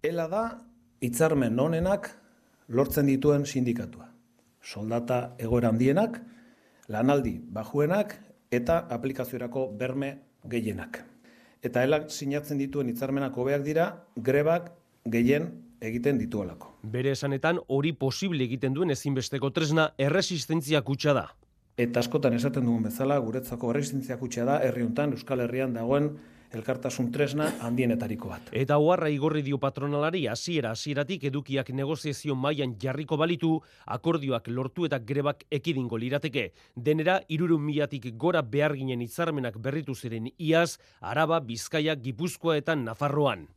[0.08, 0.42] Ela da
[1.04, 2.06] hitzarmen honenak
[2.72, 4.06] lortzen dituen sindikatua.
[4.64, 6.22] Soldata egoera handienak,
[6.88, 8.14] lanaldi bajuenak
[8.56, 10.14] eta aplikaziorako berme
[10.48, 11.02] gehienak.
[11.60, 13.90] Eta elak sinatzen dituen hitzarmenak hobeak dira
[14.30, 14.70] grebak
[15.18, 15.50] gehien
[15.84, 16.72] egiten dituelako.
[16.96, 21.28] Bere esanetan hori posible egiten duen ezinbesteko tresna erresistentzia kutsa da.
[21.76, 26.14] Eta askotan esaten dugun bezala, guretzako erresistentzia kutsa da, herri hontan Euskal Herrian dagoen
[26.54, 28.52] elkartasun tresna handienetariko bat.
[28.52, 33.52] Eta oharra igorri dio patronalari hasiera hasieratik edukiak negoziazio mailan jarriko balitu,
[33.86, 36.52] akordioak lortu eta grebak ekidingo lirateke.
[36.76, 43.48] Denera, irurun milatik gora behar ginen hitzarmenak berritu ziren iaz, Araba, Bizkaia, Gipuzkoa eta Nafarroan.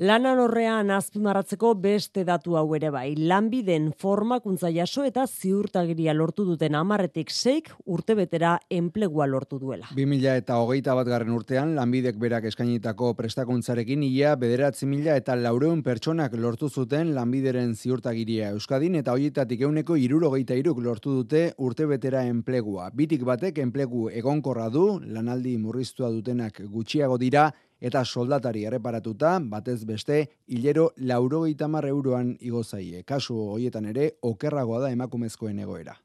[0.00, 3.12] Lanan horrean azpimarratzeko beste datu hau ere bai.
[3.12, 9.90] Lanbiden formakuntza jaso eta ziurtagiria lortu duten amarretik seik urte betera enplegua lortu duela.
[9.92, 15.82] 2000 eta hogeita bat garren urtean, lanbidek berak eskainitako prestakuntzarekin ia bederatzi mila eta laureun
[15.84, 22.24] pertsonak lortu zuten lanbideren ziurtagiria Euskadin eta hoietatik euneko irurogeita iruk lortu dute urte betera
[22.24, 22.88] enplegua.
[22.96, 27.50] Bitik batek enplegu egonkorra du, lanaldi murriztua dutenak gutxiago dira,
[27.82, 33.02] eta soldatari erreparatuta, batez beste, hilero laurogeita euroan igozaie.
[33.02, 36.01] Kasu hoietan ere, okerragoa da emakumezkoen egoera.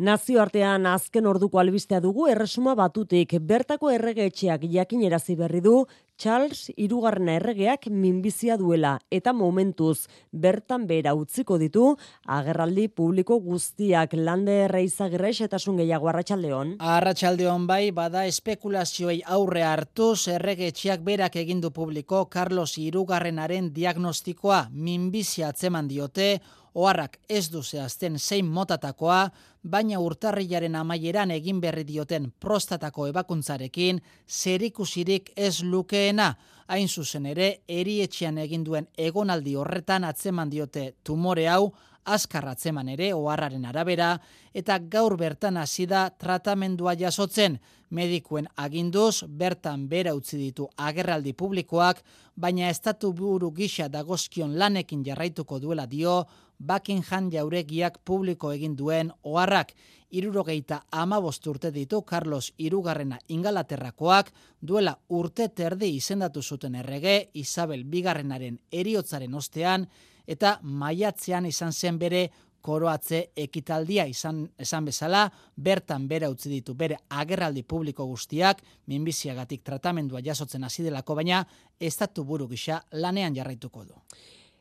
[0.00, 3.34] Nazioartean azken orduko albistea dugu erresuma batutik.
[3.44, 5.74] Bertako erregeetxeak jakinerazi berri du
[6.16, 8.94] Charles irugarrena erregeak minbizia duela.
[9.12, 11.84] Eta momentuz bertan bera utziko ditu
[12.24, 14.14] agerraldi publiko guztiak.
[14.16, 16.76] Lande erreizagirrex eta gehiago arratsaldeon.
[16.78, 25.88] Arratsaldeon bai bada espekulazioei aurre hartuz erregeetxeak berak egindu publiko Carlos irugarrenaren diagnostikoa minbizia atzeman
[25.88, 26.40] diote
[26.74, 29.30] oharrak ez du zehazten zein motatakoa,
[29.62, 36.34] baina urtarrilaren amaieran egin berri dioten prostatako ebakuntzarekin zerikusirik ez lukeena.
[36.70, 41.72] Hain zuzen ere, erietxean egin duen egonaldi horretan atzeman diote tumore hau,
[42.04, 44.14] azkar atzeman ere oharraren arabera,
[44.54, 47.58] eta gaur bertan hasi da tratamendua jasotzen.
[47.90, 52.04] Medikuen aginduz bertan bera utzi ditu agerraldi publikoak,
[52.36, 56.26] baina estatu buru gisa dagozkion lanekin jarraituko duela dio,
[56.60, 59.72] Buckingham jauregiak publiko egin duen oharrak.
[60.10, 68.58] Irurogeita amabost urte ditu Carlos irugarrena ingalaterrakoak duela urte terdi izendatu zuten errege Isabel bigarrenaren
[68.70, 69.86] eriotzaren ostean
[70.30, 72.28] eta maiatzean izan zen bere
[72.60, 75.24] koroatze ekitaldia izan esan bezala
[75.56, 78.60] bertan bera utzi ditu bere agerraldi publiko guztiak
[78.92, 81.44] minbiziagatik tratamendua jasotzen hasi delako baina
[81.80, 83.94] estatu buru gisa lanean jarraituko du.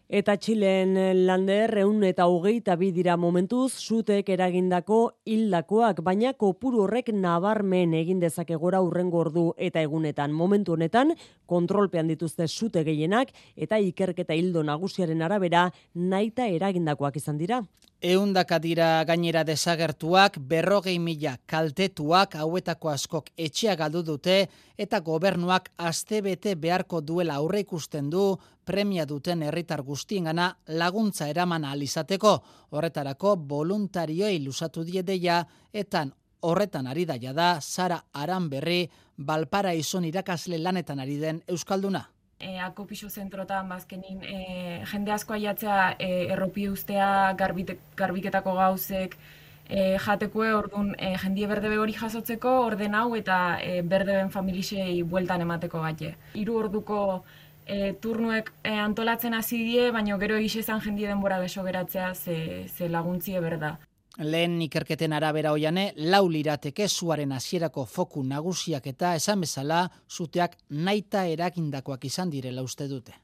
[0.09, 0.95] Eta Txilen
[1.27, 4.97] lander reun eta hogeita bi dira momentuz, zutek eragindako
[5.29, 10.33] hildakoak, baina kopuru horrek nabarmen egin dezake gora urrengo ordu eta egunetan.
[10.33, 11.13] Momentu honetan,
[11.45, 17.61] kontrolpean dituzte zute gehienak eta ikerketa hildo nagusiaren arabera naita eragindakoak izan dira.
[18.01, 24.35] Eundaka dira gainera desagertuak, berrogei mila kaltetuak hauetako askok etxea galdu dute
[24.79, 32.37] eta gobernuak astebete beharko duela aurre ikusten du premia duten herritar guztiengana laguntza eraman alizateko.
[32.71, 35.41] Horretarako voluntarioi lusatu diedeia
[35.73, 36.05] eta
[36.39, 43.69] horretan ari daia da Sara Aranberri Balpara irakasle lanetan ari den Euskalduna e, akopixo zentrotan
[43.69, 44.37] bazkenin e,
[44.91, 49.17] jende asko aiatzea e, erropi ustea garbite, garbiketako gauzek
[49.67, 55.45] e, jatekue orduan e, jendie berde hori jasotzeko orden hau eta e, berdeben familisei bueltan
[55.45, 56.15] emateko gaite.
[56.39, 57.01] Hiru orduko
[57.67, 62.89] e, turnuek e, antolatzen hasi die, baina gero egizezan jendie denbora beso geratzea ze, ze
[62.89, 63.77] laguntzie berda.
[64.19, 71.23] Lehen ikerketen arabera oiane, lau lirateke zuaren hasierako foku nagusiak eta esan bezala, zuteak naita
[71.31, 73.15] erakindakoak izan direla uste dute.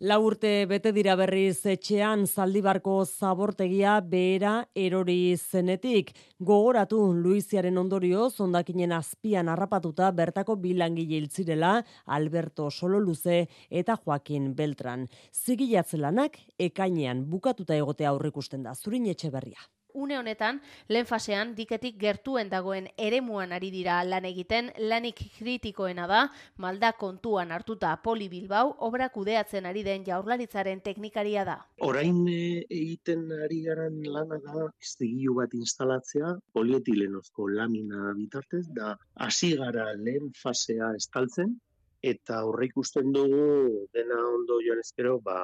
[0.00, 6.12] La urte bete dira berriz etxean zaldibarko zabortegia behera erori zenetik.
[6.38, 11.72] Gogoratu Luiziaren ondorio zondakinen azpian harrapatuta bertako bilangile hiltzirela
[12.06, 15.08] Alberto Sololuze eta Joaquin Beltran.
[15.32, 19.58] Zigilatzelanak ekainean bukatuta egotea aurrikusten da zurin etxe berria.
[19.94, 26.20] Une honetan, lehen fasean, diketik gertuen dagoen eremuan ari dira lan egiten, lanik kritikoena da,
[26.56, 31.56] malda kontuan hartuta poli bilbau, obra kudeatzen ari den jaurlaritzaren teknikaria da.
[31.88, 39.54] Orain eh, egiten ari garan lana da, iztegilu bat instalatzea, polietilenozko lamina bitartez, da hasi
[39.56, 41.56] gara lehen fasea estaltzen,
[42.02, 45.40] eta horre ikusten dugu dena ondo joan ezkero, ba,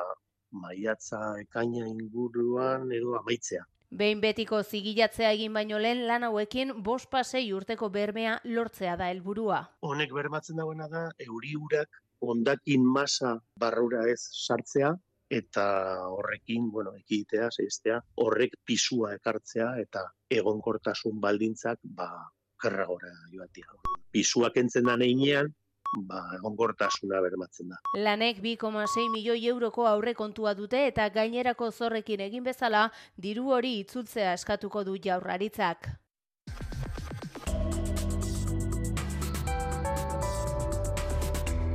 [0.62, 3.64] maiatza ekaina inguruan edo amaitzea.
[3.94, 9.60] Behin betiko zigilatzea egin baino lehen lan hauekin bost pasei urteko bermea lortzea da helburua.
[9.86, 12.00] Honek bermatzen dagoena da euri urak
[12.32, 14.90] ondakin masa barrura ez sartzea
[15.30, 15.66] eta
[16.10, 20.02] horrekin, bueno, ekitea, zeiztea, horrek pisua ekartzea eta
[20.40, 22.08] egonkortasun baldintzak ba
[22.62, 23.78] kerragora joatia.
[24.10, 25.54] Pisuak entzen da neinean,
[25.96, 27.80] ba, egonkortasuna bermatzen da.
[27.94, 34.34] Lanek 2,6 milioi euroko aurre kontua dute eta gainerako zorrekin egin bezala diru hori itzultzea
[34.34, 35.90] eskatuko du jaurraritzak.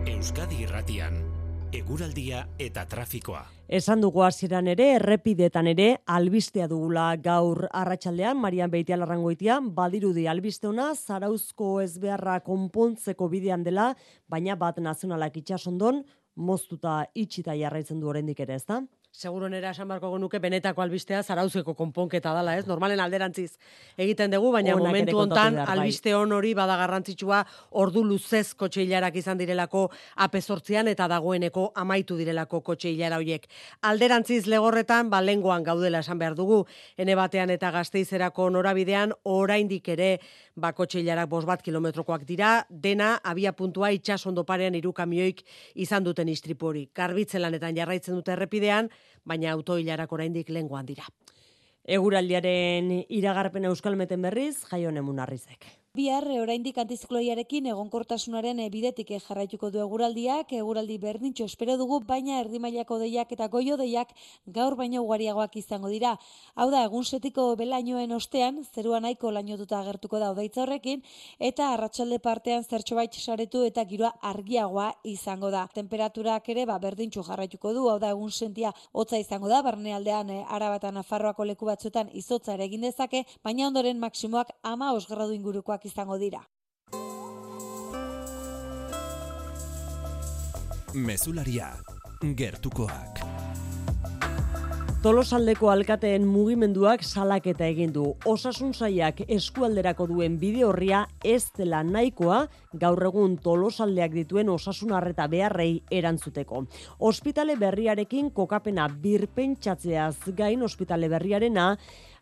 [0.09, 1.38] Euskadi Irratian
[1.73, 3.43] eguraldia eta trafikoa.
[3.69, 10.89] Esan dugu hasieran ere, errepidetan ere, albistea dugula gaur arratsaldean Marian Beitia Larrangoitia, badirudi albisteona,
[10.95, 13.91] zarauzko ezbeharra konpontzeko bidean dela,
[14.27, 16.01] baina bat nazionalak itxasondon,
[16.35, 18.81] moztuta itxita jarraitzen du oraindik ere, ezta?
[19.11, 22.65] Seguro nera esan barko genuke benetako albistea zarauzeko konponketa dala, ez?
[22.67, 23.57] Normalen alderantziz
[23.97, 25.65] egiten dugu, baina momentu hontan bai.
[25.73, 27.41] albiste hon hori bada garrantzitsua
[27.81, 33.49] ordu luzez kotxe hilarak izan direlako apezortzian eta dagoeneko amaitu direlako kotxe hilara horiek.
[33.81, 40.19] Alderantziz legorretan, ba, lenguan gaudela esan behar dugu, ene batean eta gazteizerako norabidean, oraindik ere
[40.55, 45.43] ba, kotxe hilarak bos bat kilometrokoak dira, dena abia puntua itxasondo parean iru kamioik
[45.75, 46.87] izan duten istripu hori.
[47.39, 48.89] Lanetan jarraitzen dute errepidean,
[49.25, 51.07] baina autoilarak oraindik lenguan dira.
[51.89, 55.65] Eguraldiaren iragarpen euskalmeten berriz, jaionemun munarrizek.
[55.97, 63.31] Bihar oraindik antizikloiarekin egonkortasunaren bidetik jarraituko du eguraldiak, eguraldi berdintxo espero dugu, baina erdimailako deiak
[63.33, 64.11] eta goio deiak
[64.45, 66.11] gaur baino ugariagoak izango dira.
[66.53, 71.01] Hau da, egun setiko belainoen ostean, zerua nahiko lainotuta agertuko da odaitza horrekin,
[71.39, 75.65] eta arratsalde partean zertxo bait saretu eta giroa argiagoa izango da.
[75.73, 80.39] Temperaturak ere ba, berdintxo jarraituko du, hau da, egun sentia hotza izango da, barnealdean e,
[80.59, 86.17] arabatan afarroako leku batzuetan izotza ere egin dezake, baina ondoren maksimoak ama osgradu ingurukoak izango
[86.17, 86.41] dira.
[90.93, 91.69] Mesularia,
[92.35, 93.19] gertukoak.
[94.99, 98.01] Tolosaldeko alkateen mugimenduak salaketa egin du.
[98.27, 102.41] Osasun saiak eskualderako duen bide horria ez dela nahikoa
[102.81, 106.65] gaur egun Tolosaldeak dituen osasun harreta beharrei erantzuteko.
[106.99, 111.69] Ospitale berriarekin kokapena birpentsatzeaz gain ospitale berriarena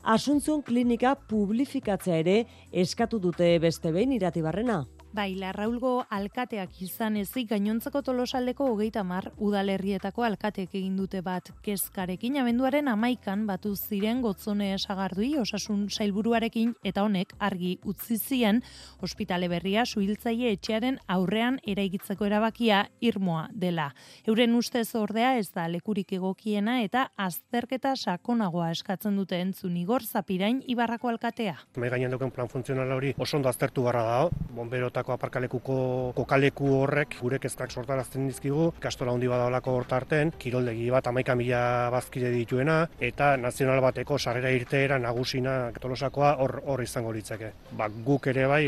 [0.08, 2.36] Asuntzion klinika publifikatzea ere
[2.72, 4.86] eskatu dute beste behin iratibarrena.
[5.17, 12.36] Bai, Larraulgo alkateak izan ezik gainontzeko tolosaldeko hogeita mar udalerrietako alkateek egin dute bat kezkarekin
[12.38, 18.62] abenduaren amaikan batu ziren gotzone esagardui osasun sailburuarekin eta honek argi utzi zien
[19.08, 23.88] ospitale berria suhiltzaile etxearen aurrean eraikitzeko erabakia irmoa dela.
[24.27, 30.62] Euren ustez ordea ez da lekurik egokiena eta azterketa sakonagoa eskatzen dute entzun igor zapirain
[30.67, 31.58] ibarrako alkatea.
[31.75, 37.17] Mai gainen plan funtzionala hori oso ondo aztertu barra dago, bombero bertako aparkalekuko kokaleku horrek
[37.22, 43.38] gure kezkak sortarazten dizkigu, kastola handi badaolako hortarten, kiroldegi bat amaika mila bazkide dituena, eta
[43.38, 47.54] nazional bateko sarrera irteera nagusina tolosakoa hor, hor izango litzake.
[47.72, 48.65] Ba, guk ere bai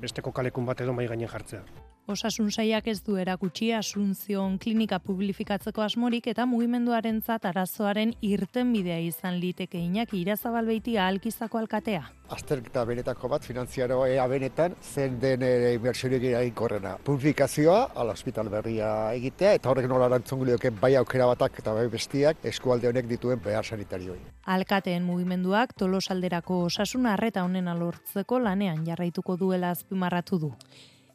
[0.00, 1.62] beste kokalekun bat edo mai gainen jartzea.
[2.04, 9.80] Osasun saiak ez du erakutsi asunzion klinika publifikatzeko asmorik eta mugimenduarentzat arazoaren irtenbidea izan liteke
[9.80, 12.02] inaki irazabalbeitia alkizako alkatea.
[12.36, 16.98] Azterketa benetako bat, finantziaro ea benetan, zen den ere inversiorik korrena.
[17.04, 20.44] Publifikazioa, ala hospital berria egitea, eta horrek nola erantzun
[20.80, 24.20] bai aukera batak eta bai bestiak eskualde honek dituen behar sanitarioi.
[24.44, 30.52] Alkateen mugimenduak tolosalderako osasun arreta honen alortzeko lanean jarraituko duela azpimarratu du.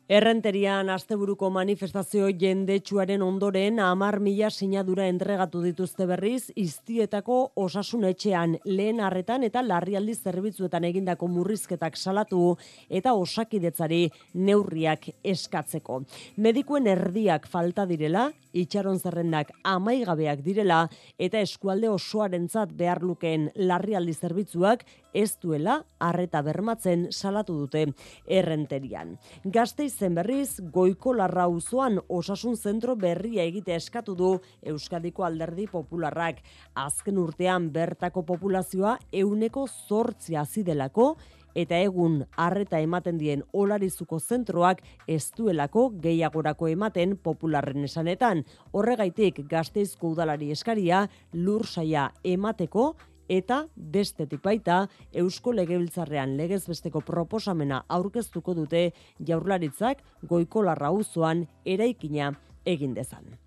[0.09, 9.03] Errenterian asteburuko manifestazio jendetsuaren ondoren amar mila sinadura entregatu dituzte berriz iztietako osasun etxean lehen
[9.05, 12.55] harretan eta larrialdi zerbitzuetan egindako murrizketak salatu
[12.89, 15.99] eta osakidetzari neurriak eskatzeko.
[16.41, 20.87] Medikuen erdiak falta direla, itxaron zerrendak amaigabeak direla
[21.21, 27.85] eta eskualde osoarentzat behar lukeen larrialdi zerbitzuak ez duela harreta bermatzen salatu dute
[28.25, 29.17] errenterian.
[29.45, 34.29] Gazteiz Gaitzen berriz, goiko larra uzoan osasun zentro berria egite eskatu du
[34.63, 36.39] Euskadiko alderdi popularrak.
[36.73, 41.17] Azken urtean bertako populazioa euneko zortzi azidelako,
[41.55, 48.45] eta egun harreta ematen dien olarizuko zentroak ez duelako gehiagorako ematen popularren esanetan.
[48.71, 52.93] Horregaitik gazteizko udalari eskaria lur saia emateko
[53.29, 58.89] eta bestetik baita Eusko Legebiltzarrean legez besteko proposamena aurkeztuko dute
[59.25, 60.91] jaurlaritzak goiko larra
[61.65, 62.33] eraikina
[62.65, 63.37] egin dezan.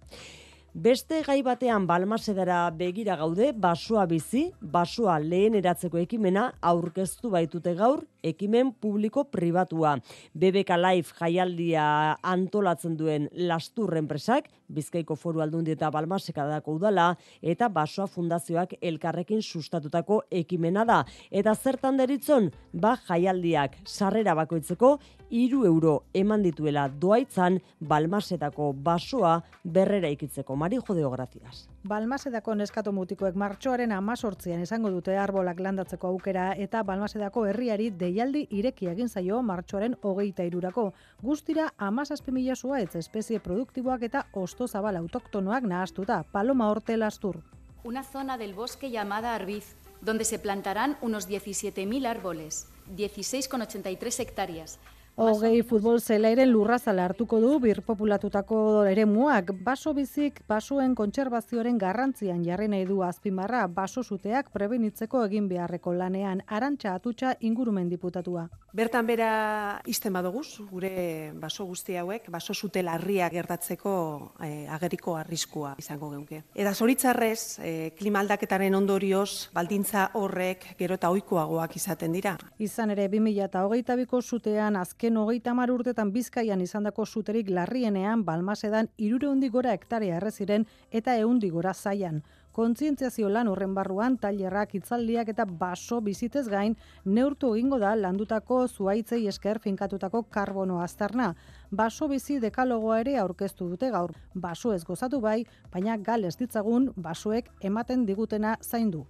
[0.73, 8.07] Beste gai batean balmasedara begira gaude, basoa bizi, basoa lehen eratzeko ekimena aurkeztu baitute gaur,
[8.23, 9.97] ekimen publiko pribatua.
[10.35, 17.11] BBK Life jaialdia antolatzen duen lastur enpresak, Bizkaiko foru aldundi eta balmaseka dako udala,
[17.43, 21.03] eta basoa fundazioak elkarrekin sustatutako ekimena da.
[21.31, 24.97] Eta zertan deritzon, ba jaialdiak sarrera bakoitzeko,
[25.33, 30.57] iru euro eman dituela doaitzan balmasetako basoa berrera ikitzeko.
[30.57, 31.72] Mari jodeo, gracias.
[31.83, 38.87] Balmasedako neskato mutikoek martxoaren amazortzian izango dute arbolak landatzeko aukera eta Balmasedako herriari deialdi ireki
[38.93, 40.85] egin zaio martxoaren hogeita irurako.
[41.23, 46.23] Guztira amazazpimila zua ez espezie produktiboak eta osto zabal autoktonoak nahaztuta.
[46.31, 47.41] Paloma Horte Lastur.
[47.83, 54.79] Una zona del bosque llamada Arbiz, donde se plantarán unos 17.000 árboles, 16,83 hectáreas,
[55.13, 59.51] Hogei futbol zelairen lurrazala hartuko du birpopulatutako eremuak.
[59.61, 66.41] Baso bizik, basuen kontserbazioaren garrantzian jarri nahi du azpimarra baso zuteak prebenitzeko egin beharreko lanean
[66.49, 68.47] arantxa atutxa ingurumen diputatua.
[68.73, 73.93] Bertan bera izten badoguz, gure baso guzti hauek, baso zute larria gertatzeko
[74.41, 76.41] eh, ageriko arriskua izango geunke.
[76.55, 82.39] Eta zoritzarrez, eh, klima aldaketaren ondorioz, baldintza horrek gero eta oikoagoak izaten dira.
[82.57, 88.89] Izan ere, 2008 biko zutean azken azken hogeita mar urtetan bizkaian izandako zuterik larrienean balmasedan
[88.99, 92.23] irure gora hektarea erreziren eta eundi gora zaian.
[92.53, 99.27] Kontzientziazio lan horren barruan, tailerrak, itzaldiak eta baso bizitez gain, neurtu egingo da landutako zuaitzei
[99.27, 101.35] esker finkatutako karbono aztarna.
[101.71, 104.13] Baso bizi dekalogoa ere aurkeztu dute gaur.
[104.35, 109.07] Baso ez gozatu bai, baina gal ez ditzagun basoek ematen digutena zaindu.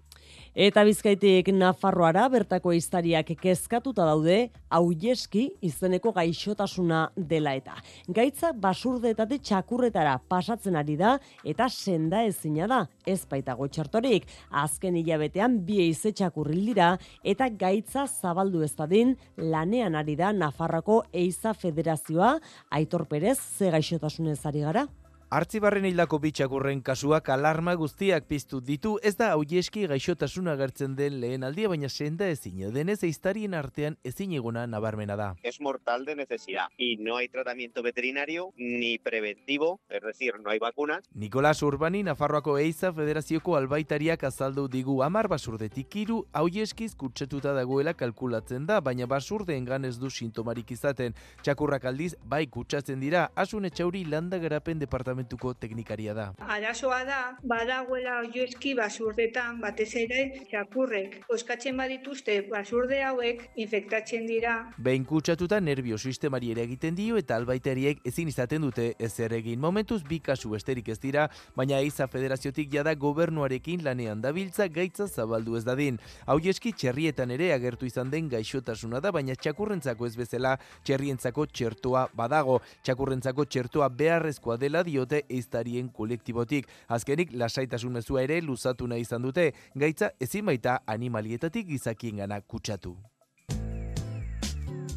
[0.52, 7.78] Eta bizkaitik Nafarroara bertako iztariak kezkatuta daude, hauieski izeneko gaixotasuna dela eta.
[8.08, 11.14] Gaitza basurdetate txakurretara pasatzen ari da
[11.44, 14.28] eta senda ezina da, ez baitago txartorik.
[14.50, 21.02] Azken hilabetean bi eize txakurril dira eta gaitza zabaldu ez dadin lanean ari da Nafarroko
[21.12, 22.38] Eiza Federazioa,
[22.70, 24.86] Aitor Perez, ze gaixotasunez ari gara?
[25.32, 31.46] Artzibarren hildako bitxakurren kasuak alarma guztiak piztu ditu, ez da hauieski gaixotasuna gertzen den lehen
[31.48, 35.28] aldia, baina senda ezin, denez eiztarien artean ezin eguna nabarmena da.
[35.42, 40.58] Es mortal de necesidad, y no hay tratamiento veterinario ni preventivo, es decir, no hay
[40.58, 41.08] vacunas.
[41.14, 48.66] Nikolas Urbani, Nafarroako Eiza Federazioko albaitariak azaldu digu amar basurdetik iru, hauieskiz kutsatuta dagoela kalkulatzen
[48.66, 51.16] da, baina basurdeen ganez du sintomarik izaten.
[51.40, 56.32] Txakurrak aldiz, bai kutsatzen dira, asun etxauri landa garapen departamentu departamentuko teknikaria da.
[56.38, 61.24] Arazoa da, badagoela oioeski basurdetan batez ere txakurrek.
[61.32, 64.72] Oskatzen badituzte basurde hauek infektatzen dira.
[64.78, 69.60] Behin kutsatuta nervio sistemari ere egiten dio eta albaiteriek ezin izaten dute ezer egin.
[69.60, 75.56] Momentuz bi kasu esterik ez dira, baina eiza federaziotik jada gobernuarekin lanean dabiltza gaitza zabaldu
[75.56, 75.98] ez dadin.
[76.26, 82.08] Hau eski txerrietan ere agertu izan den gaixotasuna da, baina txakurrentzako ez bezala txerrientzako txertoa
[82.14, 82.60] badago.
[82.82, 86.68] Txakurrentzako txertoa beharrezkoa dela diote dute eiztarien kolektibotik.
[86.88, 92.96] Azkenik, lasaitasun mezua ere luzatu nahi izan dute, gaitza ezin baita animalietatik gizakien gana kutsatu.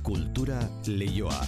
[0.03, 1.41] Kultura leioa.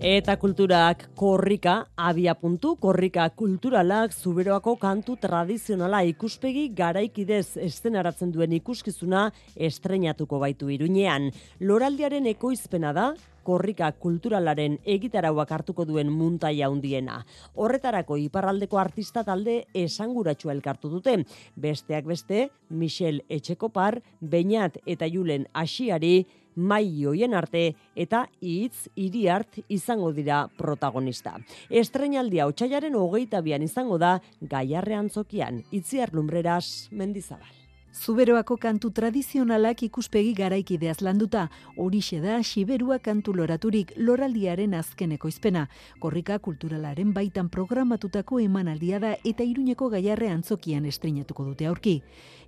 [0.00, 9.26] Eta kulturak korrika, abia puntu, korrika kulturalak zuberoako kantu tradizionala ikuspegi garaikidez estenaratzen duen ikuskizuna
[9.56, 11.28] estrenatuko baitu iruñean.
[11.60, 13.10] Loraldiaren ekoizpena da,
[13.44, 17.20] korrika kulturalaren egitarauak hartuko duen muntaia handiena.
[17.54, 21.16] Horretarako iparraldeko artista talde esanguratsu elkartu dute.
[21.56, 26.26] Besteak beste, Michel Etxekopar, Beñat eta Julen Asiari,
[26.56, 31.36] mai joien arte eta hitz hiri hart izango dira protagonista.
[31.70, 37.59] Estrenaldia otxaiaren hogeita bian izango da gaiarrean zokian, itziar lumbreras mendizabal.
[37.90, 45.66] Zuberoako kantu tradizionalak ikuspegi garaikideaz landuta, horixe da Siberua kantu loraturik loraldiaren azkeneko izpena.
[45.98, 51.98] Korrika kulturalaren baitan programatutako emanaldia da eta iruñeko gaiarre antzokian estrinatuko dute aurki.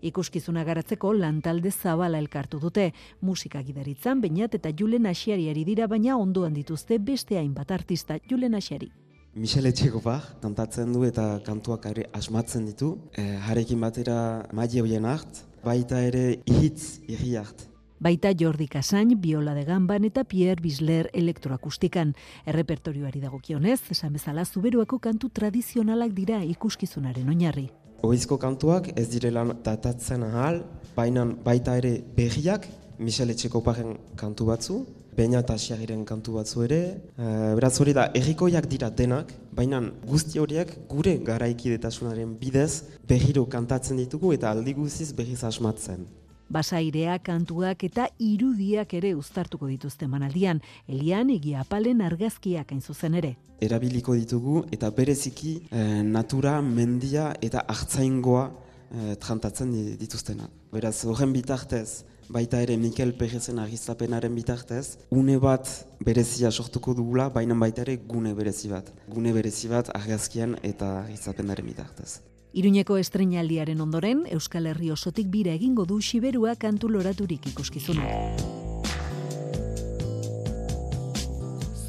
[0.01, 2.93] Ikuskizuna garatzeko lantalde zabala elkartu dute.
[3.21, 8.93] Musika gidaritzan, bainat eta Julen Asiari dira baina ondoan dituzte beste hainbat artista Julen Asiari.
[9.35, 12.91] Michel Etxekopa kantatzen du eta kantuak ere asmatzen ditu.
[13.17, 14.17] E, jarekin batera
[14.53, 17.65] maile hoien hart, baita ere ihitz irri hart.
[18.03, 22.13] Baita Jordi Kasain, Biola de Gamban eta Pierre Bisler elektroakustikan.
[22.45, 27.71] Errepertorioari dagokionez, esan bezala zuberuako kantu tradizionalak dira ikuskizunaren oinarri.
[28.05, 30.61] Oizko kantuak ez direla datatzen ahal,
[30.97, 32.69] baina baita ere berriak,
[32.99, 36.81] Michel Etxekoparen kantu batzu, Beina eta asiagiren kantu batzu ere.
[37.19, 37.27] E,
[37.59, 44.33] beraz hori da, errikoiak dira denak, baina guzti horiek gure garaikidetasunaren bidez berriro kantatzen ditugu
[44.33, 46.07] eta aldi guztiz berriz asmatzen.
[46.53, 53.35] Basairea, kantuak eta irudiak ere uztartuko dituzte manaldian, elian egia apalen argazkiak hain zuzen ere.
[53.63, 60.51] Erabiliko ditugu eta bereziki e, natura, mendia eta hartzaingoa e, trantatzen dituztenak.
[60.73, 62.03] Beraz, horren bitartez,
[62.33, 65.69] baita ere Mikel Perezen agiztapenaren bitartez, une bat
[66.01, 68.89] berezia sortuko dugula, baina baita ere gune berezi bat.
[69.09, 72.23] Gune berezi bat argazkian eta agiztapenaren bitartez.
[72.53, 78.09] Iruñeko estrenaldiaren ondoren, Euskal Herri osotik bira egingo du Siberua kantu loraturik ikuskizuna.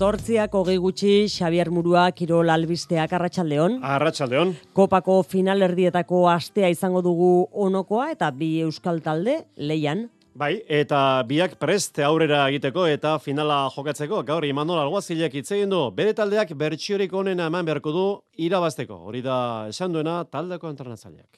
[0.04, 3.78] Zortziak hogei gutxi, Xavier Murua, Kirol Albisteak, Arratxaldeon.
[3.88, 4.56] Arratxaldeon.
[4.76, 10.10] Kopako finalerdietako astea izango dugu onokoa eta bi euskal talde, leian.
[10.34, 15.82] Bai, eta biak preste aurrera egiteko eta finala jokatzeko, gaur Imanol Alguazilek hitz egin du,
[15.94, 18.06] bere taldeak bertsiorik onena eman beharko du
[18.42, 18.98] irabazteko.
[19.12, 19.36] Hori da
[19.70, 21.38] esan duena taldeko entrenatzaileak.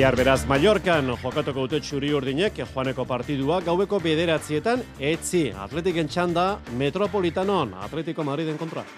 [0.00, 6.48] Iar beraz Mallorcan jokatuko dute txuri urdinek joaneko partidua gaueko bederatzietan etzi atletiken txanda
[6.80, 8.88] metropolitanon atletiko Madriden kontra.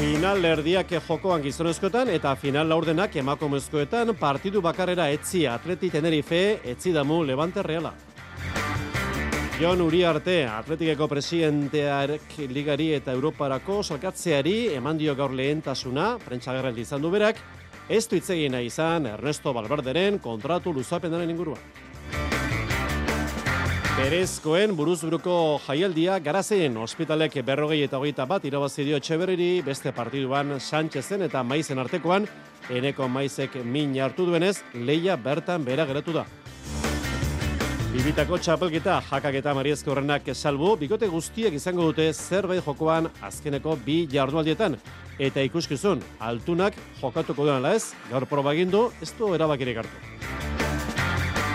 [0.00, 6.38] Final erdiak jokoan gizonezkoetan eta final laurdenak emakumezkoetan partidu bakarera etzi atleti tenerife
[6.72, 7.90] etzi damu levante reala.
[9.60, 17.12] Jon Uriarte, atletikeko presidentearek ligari eta Europarako salkatzeari eman dio gaur lehentasuna, prentsagerraldi izan du
[17.12, 17.44] berak,
[17.90, 21.60] ez du itzegina izan Ernesto Balberderen kontratu luzapenaren inguruan.
[24.00, 31.26] Berezkoen buruzburuko jaialdia garazen ospitalek berrogei eta hogeita bat irabazi dio Etxeberriri beste partiduan Sánchezen
[31.26, 32.24] eta Maizen artekoan
[32.72, 36.24] eneko Maizek min hartu duenez leia bertan bera geratu da.
[37.92, 44.06] Bibitako txapelketa jakak eta mariezko horrenak salbu, bikote guztiek izango dute zerbait jokoan azkeneko bi
[44.08, 44.78] jardualdietan.
[45.18, 46.72] Eta ikuskizun, altunak
[47.02, 50.49] jokatuko duan ez, gaur probagindu, ez du erabakirik hartu.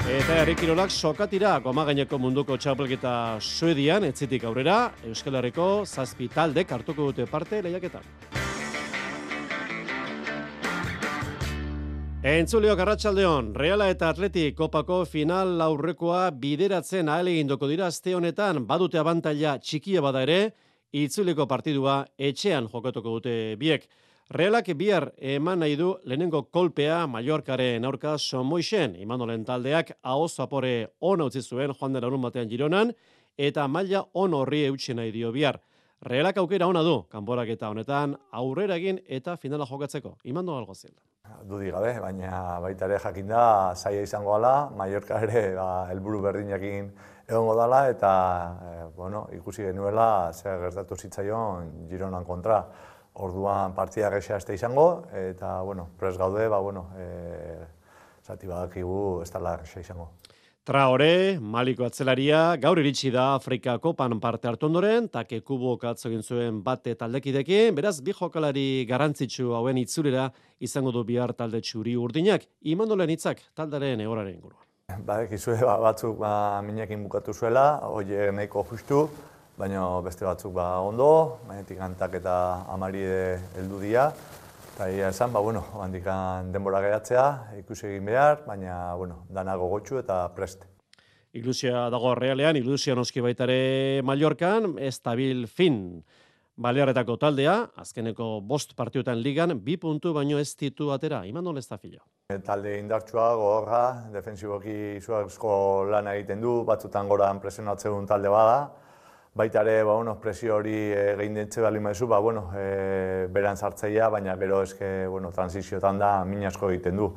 [0.05, 6.69] Eta herri kirolak sokatira goma gaineko munduko txapelketa Suedian, etzitik aurrera, Euskal Herriko zazpi taldek
[6.75, 8.05] hartuko dute parte lehiaketan.
[12.21, 19.01] Entzulio Garratxaldeon, Reala eta Atleti kopako final aurrekoa bideratzen ahal egindoko dira azte honetan badute
[19.01, 20.39] abantaila txikia bada ere,
[20.93, 23.89] itzuliko partidua etxean jokatuko dute biek.
[24.25, 31.27] Realak bihar eman nahi du lehenengo kolpea Mallorcaren aurka Somoixen, imanolen taldeak ahoz zapore ona
[31.29, 32.91] utzi zuen joan den arun batean Gironan,
[33.37, 35.59] eta maila on horri eutxe nahi dio bihar.
[36.01, 40.17] Realak aukera ona du, kanborak eta honetan, aurrera egin eta finala jokatzeko.
[40.23, 40.97] Imando algo zela.
[41.45, 46.89] Dudi gabe, baina baita ere jakin da, zaila izango ala, Mallorca ere ba, helburu berdinakin
[47.29, 48.11] egongo dala, eta
[48.57, 52.63] e, bueno, ikusi genuela, zer gertatu zitzaion Gironan kontra.
[53.15, 57.63] Orduan partida gexea este izango, eta, bueno, pres gaude, ba, bueno, e,
[58.25, 60.09] zati badakigu ez dala gexea izango.
[60.65, 66.63] Traore, Maliko atzelaria, gaur iritsi da Afrika kopan parte hartu ondoren, take kubo katzo zuen
[66.63, 73.13] bate taldekidekin, beraz, bi jokalari garantzitsu hauen itzulera izango du bihar talde txuri urdinak, imandolen
[73.13, 74.65] hitzak taldaren egoraren inguruan.
[75.05, 79.07] Badek izue, ba, batzuk ba, minekin bukatu zuela, hoi nahiko justu,
[79.57, 83.03] baina beste batzuk ba ondo, mainetik antak eta amari
[83.55, 84.09] heldu dira.
[84.75, 90.25] Eta esan, ba, bueno, handikan denbora geratzea, ikusi egin behar, baina, bueno, danago gotxu eta
[90.35, 90.65] prest.
[91.31, 96.03] Ilusia dago realean, ilusia noski baitare Mallorcan, estabil fin.
[96.55, 101.77] Balearretako taldea, azkeneko bost partiotan ligan, bi puntu baino ez ditu atera, iman ez da
[101.77, 102.03] filo.
[102.43, 103.81] Talde indartsua, gogorra,
[104.11, 108.59] defensiboki zuazko lan egiten du, batzutan gora presionatzen talde bada,
[109.35, 113.57] baita ere, ba, bueno, presio hori e, gehin dintze bali maizu, ba, bueno, e, beran
[113.57, 117.09] sartzeia, baina gero eske, bueno, transiziotan da min asko egiten du.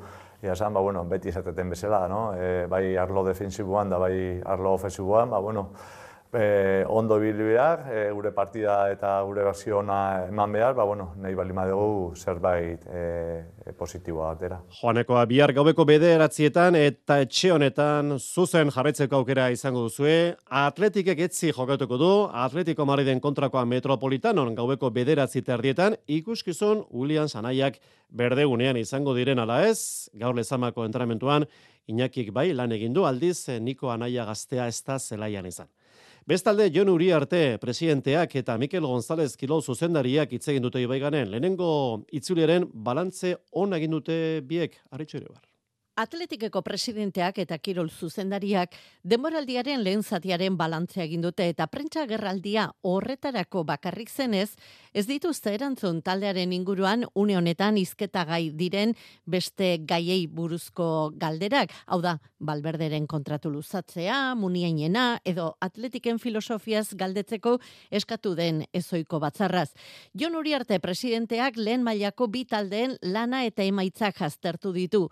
[0.43, 2.33] Ia esan, ba, bueno, beti izateten bezala, no?
[2.35, 5.69] E, bai arlo defensiboan da bai arlo ofensiboan, ba, bueno,
[6.33, 11.13] e, ondo ibili behar, e, gure partida eta gure berzio ona eman behar, ba, bueno,
[11.17, 14.61] nahi bali dugu zerbait e, e, positiboa atera.
[14.81, 20.37] Joanekoa bihar gaubeko bederatzietan eta etxe honetan zuzen jarretzeko aukera izango duzue.
[20.49, 28.77] Atletikek etzi jokatuko du, Atletiko Mariden kontrakoa metropolitanon gaubeko bederatzi terdietan, ikuskizun Julian Sanaiak berdegunean
[28.77, 31.47] izango diren ala ez, gaur lezamako entramentuan,
[31.89, 35.71] Iñakik bai lan egin du aldiz Niko Anaia gaztea ez da zelaian izan.
[36.29, 41.31] Bestalde, Jon Uriarte presidenteak eta Mikel González Kilol zuzendariak hitz egin dute ibaiganen.
[41.33, 41.71] Lehenengo
[42.13, 44.19] itzuliaren balantze on egin dute
[44.51, 45.48] biek, arritxo ere bar.
[45.99, 53.65] Atletikeko presidenteak eta Kirol zuzendariak demoraldiaren lehen zatiaren balantzea egin dute eta prentsa gerraldia horretarako
[53.67, 54.53] bakarrik zenez,
[54.95, 58.95] ez dituzte erantzun taldearen inguruan une honetan izketa gai diren
[59.27, 67.57] beste gaiei buruzko galderak, hau da, balberderen kontratu luzatzea, muniainena edo atletiken filosofiaz galdetzeko
[67.91, 69.73] eskatu den ezoiko batzarraz.
[70.15, 75.09] Jon Uriarte presidenteak lehen mailako bi taldeen lana eta emaitzak jaztertu ditu.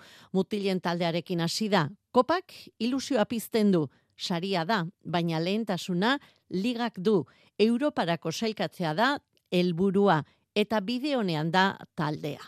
[0.76, 1.88] Mutilien taldearekin hasi da.
[2.12, 3.88] Kopak ilusioa pizten du.
[4.16, 6.18] Saria da, baina lehentasuna
[6.50, 7.26] ligak du.
[7.58, 9.18] Europarako sailkatzea da
[9.50, 10.22] helburua
[10.54, 12.42] eta bide honean da taldea.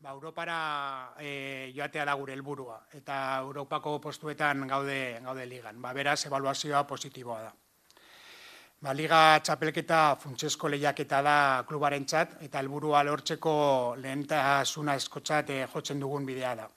[0.00, 5.80] Ba, Europara e, joatea da gure helburua eta Europako postuetan gaude gaude ligan.
[5.80, 7.52] Ba, beraz evaluazioa positiboa da.
[8.80, 16.26] Ba, Liga txapelketa funtsesko lehiaketa da klubarentzat eta helburua lortzeko lehentasuna eskotzat e, jotzen dugun
[16.26, 16.68] bidea da.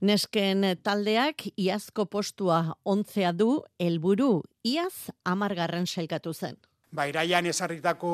[0.00, 6.56] Nesken taldeak iazko postua ontzea du helburu iaz amargarren sailkatu zen.
[6.90, 8.12] Ba, iraian esarritako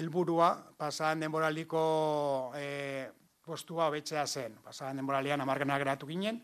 [0.00, 1.82] helburua pasadan denboraliko
[2.56, 3.04] e,
[3.44, 4.56] postua hobetzea zen.
[4.64, 6.40] Pasadan denboralian amargana geratu ginen.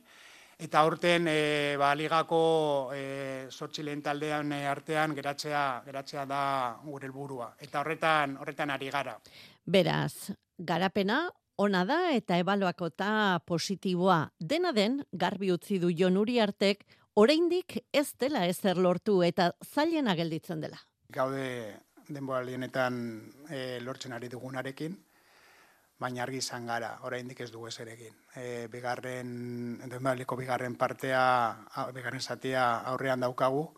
[0.60, 6.42] Eta aurten e, ba, ligako e, sortxilen taldean artean geratzea, geratzea da
[6.84, 7.54] gure helburua.
[7.58, 9.16] Eta horretan, horretan ari gara.
[9.64, 11.24] Beraz, garapena
[11.62, 14.32] ona da eta ebaloakota positiboa.
[14.40, 16.84] Dena den, garbi utzi du Jon Uriartek,
[17.14, 20.80] oraindik ez dela ezer lortu eta zailena gelditzen dela.
[21.12, 21.46] Gaude
[22.08, 22.98] denboralienetan
[23.48, 24.96] e, lortzen ari dugunarekin,
[26.02, 28.16] baina argi izan gara, oraindik ez dugu ezer egin.
[28.34, 31.22] E, bigarren, denboraliko bigarren partea,
[31.94, 33.68] bigarren zatia aurrean daukagu,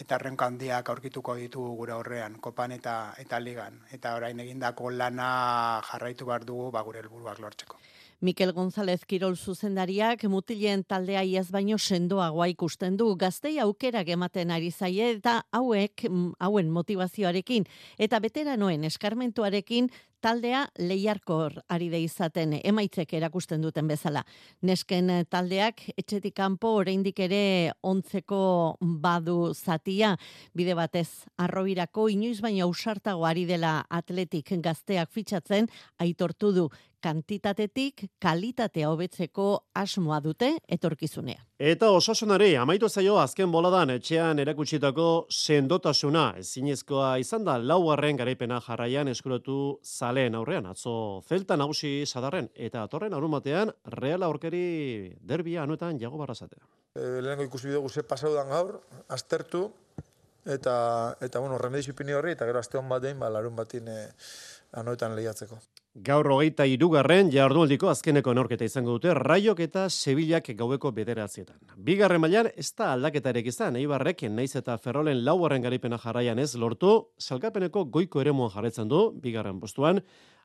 [0.00, 3.80] eta errenka handiak aurkituko ditu gure horrean, kopan eta eta ligan.
[3.92, 7.78] Eta orain egindako lana jarraitu behar dugu ba, gure helburuak lortzeko.
[8.22, 14.70] Mikel González Kirol zuzendariak mutilen taldea iaz baino sendoagoa ikusten du gaztei aukera ematen ari
[14.70, 16.04] zaie eta hauek
[16.38, 17.66] hauen motivazioarekin
[17.98, 19.90] eta beteranoen eskarmentuarekin
[20.22, 24.22] taldea lehiarkor ari da izaten emaitzek erakusten duten bezala.
[24.62, 28.42] Nesken taldeak etxetik kanpo oraindik ere ontzeko
[28.80, 30.14] badu zatia
[30.54, 31.08] bide batez
[31.42, 35.68] arrobirako inoiz baina usartago ari dela atletik gazteak fitxatzen
[35.98, 36.70] aitortu du
[37.02, 41.42] kantitatetik kalitatea hobetzeko asmoa dute etorkizunea.
[41.62, 49.10] Eta osasunari amaitu zaio azken boladan etxean erakutsitako sendotasuna ezinezkoa izan da laugarren garaipena jarraian
[49.12, 50.94] eskuratu zaleen aurrean atzo
[51.28, 54.64] zelta nagusi sadarren eta atorren arumatean reala aurkeri
[55.20, 56.64] derbia anuetan jago barrazatea.
[56.94, 59.68] E, lehenengo ikusi dugu ze pasaudan gaur, aztertu
[60.44, 60.74] eta,
[61.20, 64.00] eta bueno, remedizipini horri eta gero azte hon batein, ba, larun batin e,
[64.72, 65.58] anuetan lehiatzeko.
[65.92, 71.58] Gaur hogeita irugarren jardunaldiko azkeneko norketa izango dute Raiok eta Sevillak gaueko bederatzietan.
[71.76, 76.94] Bigarren mailan ez da aldaketarek izan, Eibarrek naiz eta Ferrolen laugarren garipena jarraian ez lortu,
[77.18, 80.00] salgapeneko goiko eremuan jarretzen du, bigarren postuan,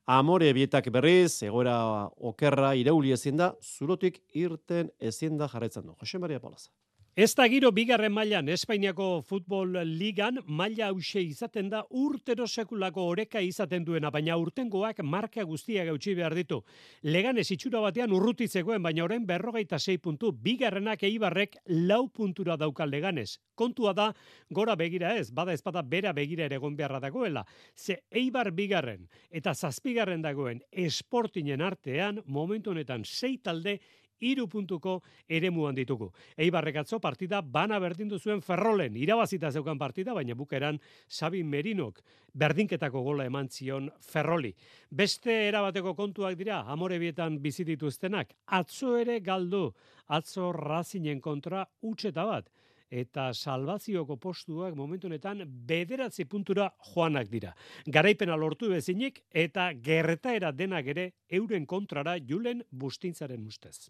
[0.07, 1.77] Amore bietak berriz, egoera
[2.19, 5.95] okerra irauli ezin da, zurotik irten ezin da jarretzen du.
[5.99, 6.69] Jose Maria Polaza.
[7.17, 13.41] Ez da giro bigarren mailan Espainiako futbol ligan maila hause izaten da urtero sekulako oreka
[13.41, 16.61] izaten duena, baina urtengoak marka guztia gautxi behar ditu.
[17.09, 21.57] Legan ez itxura batean urrutitzekoen, baina orain berrogeita sei puntu, bigarrenak eibarrek
[21.89, 23.39] lau puntura dauka leganez.
[23.57, 24.11] Kontua da,
[24.53, 27.47] gora begira ez, bada ez bada bera begira ere egon beharra dagoela.
[27.73, 33.79] Ze eibar bigarren eta zazpigarren dagoen esportinen artean, momentu honetan sei talde
[34.19, 36.11] iru puntuko ere muan ditugu.
[36.37, 42.01] Eibarrek atzo partida bana berdindu zuen ferrolen, irabazita zeukan partida, baina bukeran Sabi Merinok
[42.33, 44.53] berdinketako gola eman zion ferroli.
[44.89, 49.71] Beste erabateko kontuak dira, amore bietan bizitituztenak, atzo ere galdu,
[50.07, 52.49] atzo razinen kontra utxeta bat.
[52.89, 57.53] eta salvazioko postuak momentu honetan bederatzi puntura joanak dira.
[57.85, 63.89] Garaipena lortu bezinik eta gerretaera denak ere euren kontrara julen bustintzaren ustez.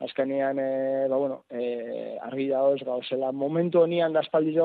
[0.00, 4.22] Azkenean, e, ba, bueno, e, argi da hoz, gauzela, momentu honian da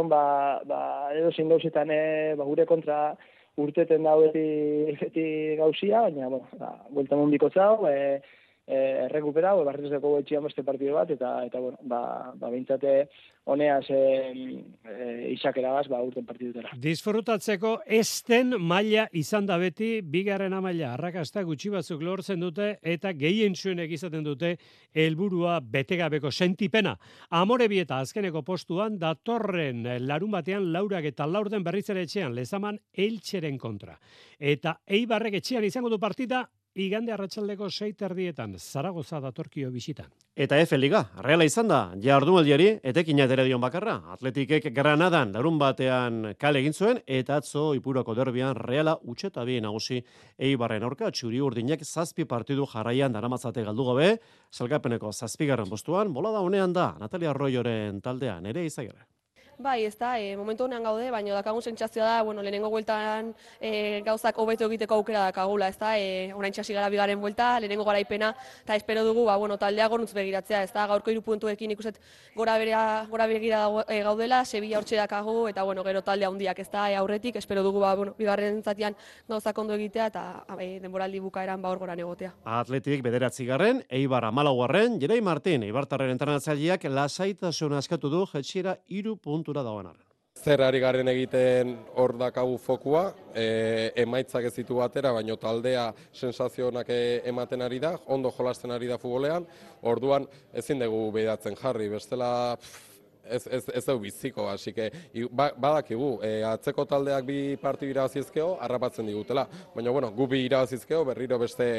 [0.08, 3.16] ba, ba, edo zin gauzetan, e, ba, gure kontra
[3.58, 8.22] urteten da beti, beti gauzia, baina, bueno, ba, buelta mundiko zau, e,
[8.66, 13.10] eh recuperado el barrio de Cobo este partido bat eta eta bueno ba ba beintzate
[13.46, 16.70] honeaz eh, eh isakeragaz ba urten partidutera.
[16.78, 23.56] Disfrutatzeko esten maila izan da beti bigarren maila arrakasta gutxi batzuk lortzen dute eta gehien
[23.56, 24.58] zuenek izaten dute
[24.94, 26.98] helburua betegabeko sentipena.
[27.32, 34.00] Amore bieta azkeneko postuan datorren larun batean laurak eta laurden berritzere etxean lezaman eltxeren kontra.
[34.40, 40.10] Eta eibarrek etxean izango du partida igande arratsaldeko sei terdietan, Zaragoza datorkio bisitan.
[40.36, 44.00] Eta F Liga, reala izan da, jardunaldiari etekin atera dion bakarra.
[44.16, 50.02] Atletikek Granadan larun batean kale egin zuen, eta atzo ipurako derbian reala utxeta bi nagusi
[50.40, 54.12] eibarren aurka, txuri urdinek zazpi partidu jarraian daramatzate galdu gabe,
[54.52, 59.13] salgapeneko zazpigarren postuan, bola da honean da, Natalia Arroyoren taldean, ere izagirre.
[59.60, 64.02] Bai, ez da, e, momentu honean gaude, baina dakagun sentsazioa da, bueno, lehenengo bueltan e,
[64.06, 68.34] gauzak hobeto egiteko aukera dakagula, ez da, e, orain txasi gara bigaren buelta, lehenengo garaipena,
[68.64, 72.00] eta espero dugu, ba, bueno, taldea gornutz begiratzea, ez da, gaurko irupuntuekin ikuset
[72.36, 76.70] gora, berea, gora begira e, gaudela, Sevilla hortxe dakagu, eta, bueno, gero taldea handiak ez
[76.74, 78.98] da, e, aurretik, espero dugu, ba, bueno, bigarren zatian
[79.30, 80.26] gauzak ondo egitea, eta
[80.58, 82.34] e, denboraldi bukaeran ba, hor egotea.
[82.44, 89.64] Atletik bederatzi garren, Eibar amalaguarren, Jerei Martin, Eibartarren entrenatzaileak lasaitasun askatu du, jetxiera iru puntura
[89.64, 90.10] dagoen arren.
[90.44, 93.04] Zer ari garen egiten hor dakagu fokua,
[93.36, 98.90] e, emaitzak ez ditu batera, baino taldea sensazionak e, ematen ari da, ondo jolasten ari
[98.90, 99.46] da futbolean,
[99.84, 104.90] orduan ezin dugu behidatzen jarri, bestela ez, ez, ez dugu biziko, hasi que
[105.30, 111.06] ba, badakigu, e, atzeko taldeak bi parti irabazizkeo, harrapatzen digutela, baina bueno, gu bi irabazizkeo,
[111.12, 111.70] berriro beste,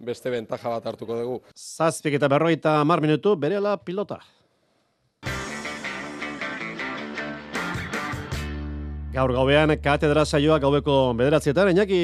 [0.00, 1.38] beste bentaja bat hartuko dugu.
[1.54, 4.22] Zazpik eta berroita mar minutu, berela pilota.
[9.18, 11.96] Gaur gaubean katedra saioa gaubeko bederatzietan, Iñaki,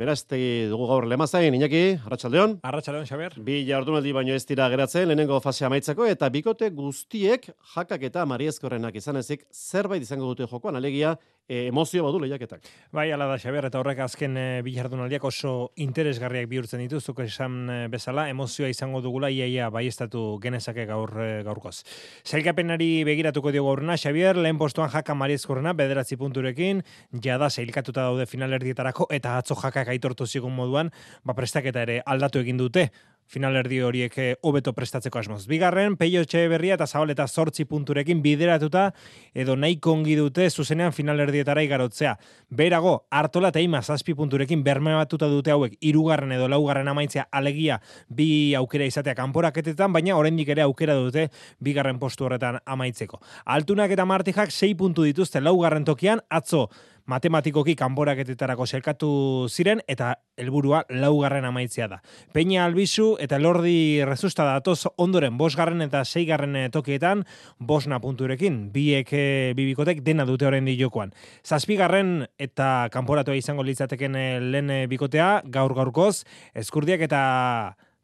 [0.00, 2.56] beraztegi dugu gaur lemazain, Iñaki, Arratxaldeon.
[2.66, 3.36] Arratxaldeon, Xaber.
[3.46, 7.46] Bi jardunaldi baino ez dira geratzen, lehenengo fasea maitzako, eta bikote guztiek
[7.76, 11.14] jakak eta mariezkorrenak izan ezik zerbait izango dute jokoan, alegia
[11.48, 12.66] e, emozio badu lehiaketak.
[12.92, 17.78] Bai, ala da, Xaber, eta horrek azken e, bilardunaldiak oso interesgarriak bihurtzen dituzuk esan e,
[17.92, 21.80] bezala, emozioa izango dugula iaia bai estatu genezake gaur e, gaurkoz.
[22.26, 26.82] Zailkapenari begiratuko diogu aurrena, Xavier, lehen postuan jaka mariezkorrena, bederatzi punturekin,
[27.22, 30.90] jada zailkatuta daude finalerdietarako, eta atzo jakak aitortu zigun moduan,
[31.24, 32.90] ba prestaketa ere aldatu egin dute,
[33.26, 35.46] finalerdi horiek eh, hobeto prestatzeko asmoz.
[35.50, 38.92] Bigarren, peio berria eta zabaleta sortzi punturekin bideratuta
[39.34, 42.16] edo nahi kongi dute zuzenean finalerdietara igarotzea.
[42.50, 47.80] Berago, hartola eta ima zazpi punturekin berme batuta dute hauek irugarren edo laugarren amaitzea alegia
[48.08, 51.28] bi aukera izatea kanporaketetan, baina oraindik ere aukera dute
[51.60, 53.20] bigarren postu horretan amaitzeko.
[53.44, 56.68] Altunak eta martijak sei puntu dituzte laugarren tokian, atzo
[57.06, 59.10] matematikoki kanboraketetarako selkatu
[59.48, 62.00] ziren eta helburua laugarren amaitzea da.
[62.34, 67.24] Peña Albizu eta Lordi Rezusta datoz ondoren bosgarren eta seigarren tokietan
[67.58, 71.14] bosna punturekin, biek eh, bibikotek dena dute horrein di jokoan.
[71.46, 77.22] Zazpigarren eta kanporatua izango litzateken eh, lehen eh, bikotea, gaur gaurkoz, eskurdiak eta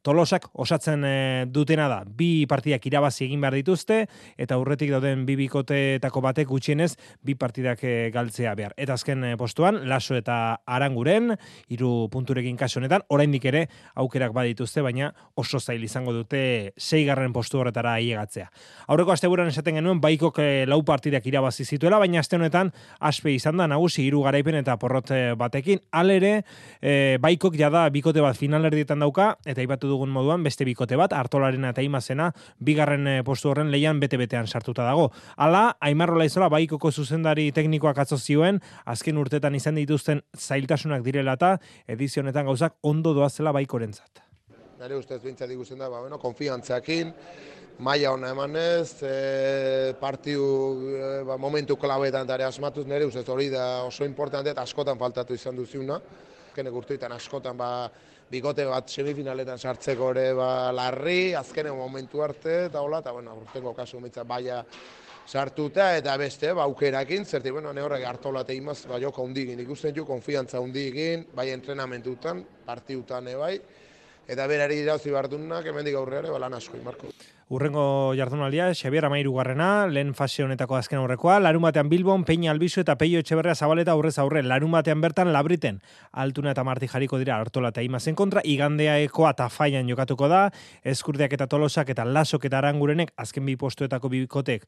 [0.03, 2.01] Tolosak osatzen e, dutena da.
[2.03, 4.01] Bi partidak irabazi egin behar dituzte
[4.35, 8.75] eta aurretik dauden bi bikoteetako batek gutxienez bi partidak e, galtzea behar.
[8.77, 11.37] Eta azken e, postuan Laso eta Aranguren
[11.71, 17.63] hiru punturekin kasu honetan oraindik ere aukerak badituzte baina oso zail izango dute seigarren postu
[17.63, 18.49] horretara ailegatzea.
[18.91, 23.71] Aurreko asteburuan esaten genuen baikok lau partidak irabazi zituela baina aste honetan aspe izan da
[23.71, 25.79] nagusi hiru garaipen eta porrot batekin.
[25.95, 26.35] Alere
[26.81, 31.69] e, baikok jada bikote bat finalerdietan dauka eta ibatu dugun moduan beste bikote bat hartolaren
[31.69, 35.11] eta imazena bigarren eh, postu horren leian bete-betean sartuta dago.
[35.37, 41.57] Hala, Aimarrola izola baikoko zuzendari teknikoak atzo zioen, azken urtetan izan dituzten zailtasunak direla eta
[41.91, 44.25] edizionetan gauzak ondo doazela baikorentzat.
[44.83, 47.13] Nare ustez bintzat ikusten da, ba, bueno, konfiantzakin,
[47.87, 50.43] maia hona emanez, e, partiu
[50.91, 55.57] e, ba, momentu klabetan dara asmatuz, nire ustez hori da oso importante askotan faltatu izan
[55.57, 56.01] duziuna.
[56.53, 57.71] Kenek urtuitan askotan ba,
[58.33, 63.75] bikote bat semifinaletan sartzeko ere ba, larri, azkenen momentu arte, eta hola, eta bueno, urtengo
[63.77, 64.63] kasu mitza baia
[65.27, 69.95] sartuta, eta beste, ba, aukerakin, zerti, bueno, ne horrek hartola imaz, ba, joko hundigin, ikusten
[69.95, 73.55] ju, konfiantza hundigin, bai entrenamentutan, partiutan, bai,
[74.27, 77.13] eta berari irauzi bardunak, hemendik aurreare, ba, lan asko, Marko.
[77.49, 82.81] Urrengo jardunaldia, Xabier Amairu garrena, lehen fase honetako azken aurrekoa, larun batean Bilbon, Peña Albizu
[82.81, 85.83] eta Peio Etxeberria Zabaleta aurrez aurre, larun batean bertan Labriten,
[86.13, 90.47] Altuna eta Marti jarriko dira hartola eta imazen kontra, igandea ekoa eta faian jokatuko da,
[90.85, 94.65] eskurdeak eta tolosak eta lasok eta arangurenek, azken bi postuetako bikotek,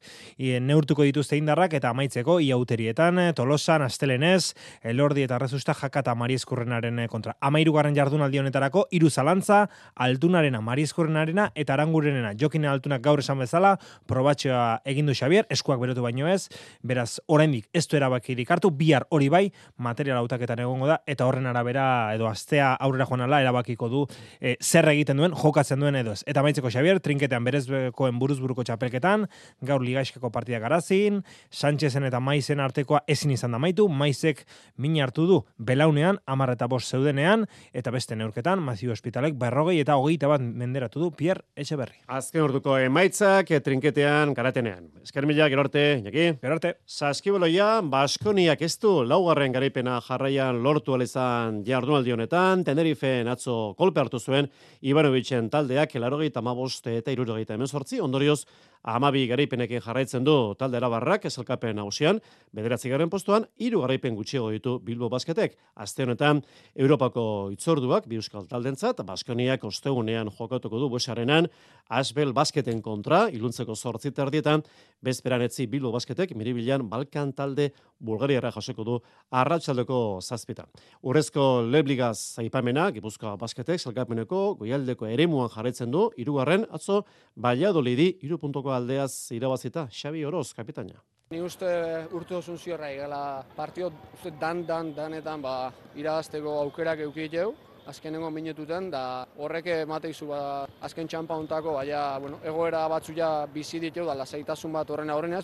[0.61, 4.53] neurtuko dituzte indarrak eta amaitzeko, iauterietan, tolosan, astelenez,
[4.83, 7.33] elordi eta rezusta jaka eta marieskurrenaren kontra.
[7.39, 9.65] Amairu garren jardunaldi honetarako, iru zalantza,
[9.95, 13.75] Altunarena, marieskurrenarena eta arangurenena, jokin altunak gaur esan bezala,
[14.07, 16.47] probatxoa egin du Xavier, eskuak berotu baino ez,
[16.83, 19.43] beraz, oraindik ez du erabakirik hartu, bihar hori bai,
[19.77, 21.85] material hautaketan egongo da, eta horren arabera,
[22.15, 24.05] edo astea aurrera joan ala, erabakiko du,
[24.39, 26.23] e, zer egiten duen, jokatzen duen edo ez.
[26.27, 29.27] Eta maitzeko Xavier, trinketean berezkoen buruzburuko txapelketan,
[29.65, 34.45] gaur ligaiskeko partida garazin, Sánchezen eta Maizen artekoa ezin izan da maitu, Maizek
[34.77, 39.97] min hartu du, belaunean, amar eta bost zeudenean, eta beste neurketan, Mazio Hospitalek, berrogei eta
[39.99, 41.97] hogeita bat menderatu du, Pierre Echeverri.
[42.07, 44.85] Azken ordu orduko emaitzak trinketean garatenean.
[45.03, 46.25] Esker mila, gero arte, jaki?
[46.39, 46.69] Gero arte.
[46.87, 54.21] Saskiboloia, Baskoniak ez du laugarren garaipena jarraian lortu alizan jardunaldi honetan, Tenerife atzo kolpe hartu
[54.23, 54.47] zuen,
[54.81, 58.45] Ivanovicen taldeak, elarogeita maboste eta irurogeita hemen sortzi, ondorioz,
[58.83, 62.19] amabi garaipenekin jarraitzen du talde erabarrak esalkapen hausian,
[62.53, 65.57] bederatzi garen postuan, iru garaipen gutxiago ditu Bilbo Basketek.
[65.75, 66.41] Azte honetan,
[66.75, 71.49] Europako itzorduak, bi euskal taldentzat, Baskoniak ostegunean jokatuko du buesarenan,
[71.89, 74.63] Asbel Basketen kontra, iluntzeko sortzi terdietan,
[75.01, 78.99] bezperan etzi Bilbo Basketek, miribilan Balkan talde Bulgariara jasoko du
[79.31, 80.65] arratsaldeko zazpita.
[81.03, 87.03] Urrezko lebligaz zaipamena, Gipuzkoa Basketek, salkapeneko, goialdeko eremuan jarraitzen du, irugarren, atzo,
[87.35, 91.01] Valladolidi, irupuntoko aldeaz irabazita, Xabi Oroz, kapitaina.
[91.31, 91.67] Ni uste
[92.13, 93.19] urte osun ziorra egala
[93.55, 97.55] partio uste dan, dan, danetan ba, irabazteko aukerak eukiteu,
[97.89, 100.39] azkenengo minututan, da horrek emateizu ba,
[100.85, 105.43] azken txampa ontako, baina bueno, egoera batzuia bizi ditu, da lasaitasun bat horren aurrenaz.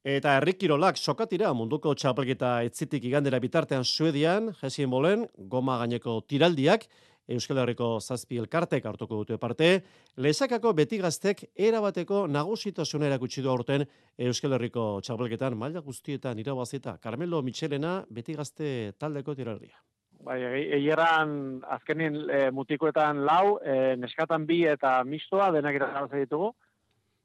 [0.00, 6.86] Eta errikirolak sokatira munduko txapelketa etzitik igandera bitartean Suedian, jesien bolen, goma gaineko tiraldiak,
[7.30, 9.84] Euskal Herriko zazpi elkartek hartuko dute parte,
[10.16, 13.84] lezakako beti gaztek erabateko nagusitasun erakutsi du aurten
[14.18, 16.96] Euskal Herriko txapelketan maila guztietan irabazita.
[16.98, 19.76] Carmelo Michelena beti gazte taldeko tiraldia.
[20.24, 20.40] Bai,
[20.80, 26.54] egeran azkenin e, mutikoetan lau, e, neskatan bi eta mistoa denak irabazte ditugu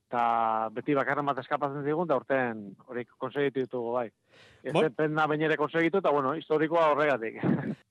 [0.06, 4.08] eta beti bakarren bat eskapatzen zigun, da urten hori konsegitu ditugu bai.
[4.64, 4.88] Ez bon?
[4.98, 7.42] penna bainere konsegitu, eta bueno, historikoa horregatik.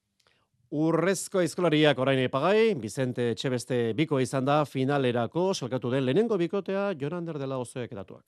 [0.74, 7.38] Urrezko eskolariak orain epagai, Vicente Etxebeste biko izan da finalerako, salkatu den lehenengo bikotea, Jonander
[7.38, 8.24] dela osoek edatuak.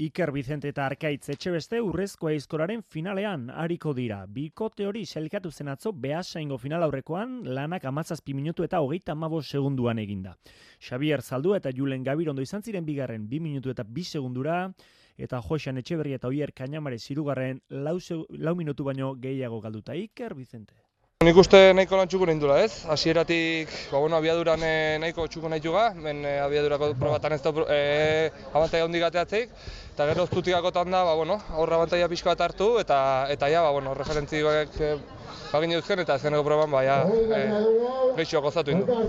[0.00, 4.20] Iker Vicente eta Arkaitz Etxebeste urrezko aizkoraren finalean hariko dira.
[4.30, 9.98] Bikote hori selkatu zen atzo behasaingo final aurrekoan lanak amazazpi minutu eta hogeita amabo segunduan
[9.98, 10.36] eginda.
[10.78, 14.60] Xavier Zaldu eta Julen Gabirondo izan ziren bigarren bi minutu eta bi segundura
[15.16, 17.98] eta Josean Etxeberri eta Oier Kainamare zirugarren lau,
[18.30, 20.87] lau minutu baino gehiago galduta Iker Vicente.
[21.26, 25.64] Nik uste nahiko lan txuko nindula ez, hasieratik ba, bueno, abiaduran eh, nahiko txuko nahi
[25.64, 27.80] juga, ben e, abiadurako probatan ez da e,
[28.52, 29.50] abantaia hondi gateatzik,
[29.96, 33.00] eta gero zutikakotan da, ba, bueno, aurra abantaia pixka bat hartu, eta
[33.34, 34.78] eta ja, ba, bueno, referentzi bak,
[35.50, 39.02] bagin duzken, eta zeneko proban, ba, ja, e, gozatu indu.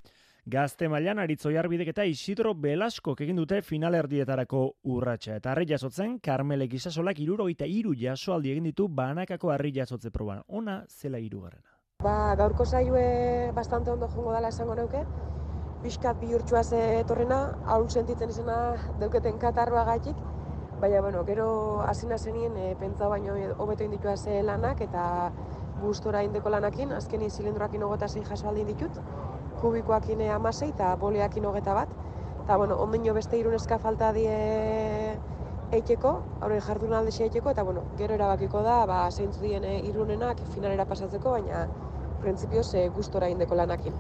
[0.49, 4.63] Gazte mailan aritzoi arbidek eta Isidro Belasko egin dute finalerdietarako
[4.95, 5.37] urratsa.
[5.37, 10.41] Eta harri jasotzen, Carmele Gisasolak irurogeita iru jasoaldi egin ditu banakako harri jasotze proban.
[10.47, 11.68] Ona zela irugarrena.
[12.03, 14.99] Ba, gaurko saioe bastante ondo jongo dela esango neuke.
[15.83, 17.39] Piskat bi urtsua ze etorrena,
[17.73, 18.59] haun sentitzen izena
[19.01, 20.21] deuketen katarroa gaitik.
[20.79, 21.47] Baina, bueno, gero
[21.83, 25.03] hasina zenien e, pentsa baino hobeto inditua ze lanak eta
[25.81, 29.01] gustora indeko lanakin, azkeni zilindroakin hogeta zein jaso aldin ditut,
[29.59, 31.91] kubikoakin amasei eta boleakin hogeta bat.
[32.45, 34.39] Eta, bueno, ondino beste iruneska falta die
[35.75, 40.85] eiteko, hauren jardun alde eiteko, eta, bueno, gero erabakiko da, ba, zeintzu dien irunenak finalera
[40.89, 41.67] pasatzeko, baina
[42.21, 43.93] printzipioz e, gustora indeko lanakin.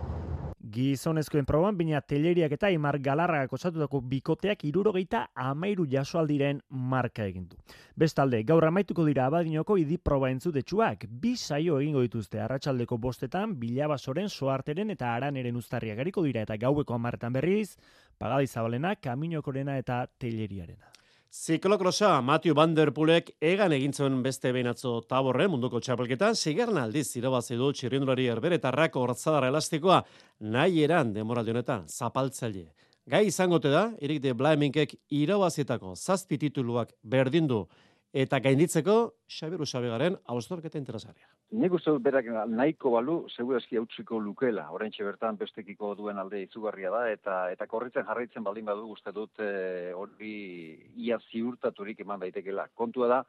[0.69, 7.57] Gizonezkoen proban, bina teleriak eta imar galarrak osatutako bikoteak irurogeita amairu jasoaldiren marka egin du.
[7.97, 14.29] Bestalde, gaur amaituko dira abadinoko idi proba entzudetsuak, bi saio egingo dituzte arratsaldeko bostetan, bilabasoren,
[14.29, 17.77] soarteren eta araneren ustarriak gariko dira eta gaueko amarretan berriz,
[18.19, 20.88] pagadizabalena, kaminokorena eta teleriarena.
[21.31, 27.53] Ziklokrosa, Matthew Van Der Poolek egan egintzen beste behinatzo taborre munduko txapelketan, zigarna aldiz irabazi
[27.53, 29.99] du txirrindulari erberetarrak hortzadar elastikoa,
[30.41, 32.71] nahi eran demoraldi honetan, zapaltzaile.
[33.05, 37.67] Gai izangote da, Erik de Blaminkek irabazietako zazpi tituluak berdindu
[38.13, 38.95] eta gainditzeko
[39.29, 41.27] Xabier Usabegaren austorketa interesgarria.
[41.51, 46.89] Nik uste dut berak nahiko balu, segurazki hautsiko lukela, orain bertan bestekiko duen alde izugarria
[46.89, 52.67] da, eta eta korritzen jarraitzen baldin badu uste dut eh, hori ia ziurtaturik eman daitekela.
[52.75, 53.23] Kontua da,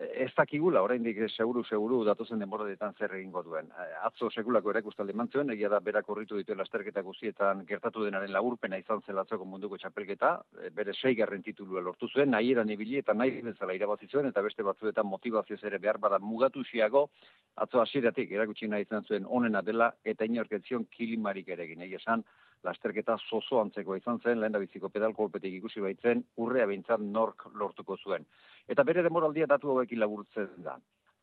[0.00, 3.68] ez dakigula, oraindik seguru seguru datozen denboradetan zer egingo duen.
[3.82, 8.78] Eh, atzo sekulako erakustaldi mantzuen, egia da berak horritu ditu lasterketa guzietan gertatu denaren laburpena
[8.80, 10.32] izan zen atzoko munduko txapelketa,
[10.62, 14.62] eh, bere seigarren titulua lortu zuen, nahi ibili eta nahi bezala irabazi zuen, eta beste
[14.62, 17.10] batzuetan motivazio ere behar bada mugatu xiago,
[17.56, 22.24] atzo hasieratik erakutsi nahi izan zuen onena dela, eta inorketzion kilimarik ere egin, esan,
[22.64, 27.46] lasterketa zozo antzeko izan zen, lehen da biziko pedal kolpetik ikusi baitzen, urrea bintzat nork
[27.54, 28.26] lortuko zuen.
[28.70, 30.76] Eta bere demoraldia datu hauekin laburtzen da.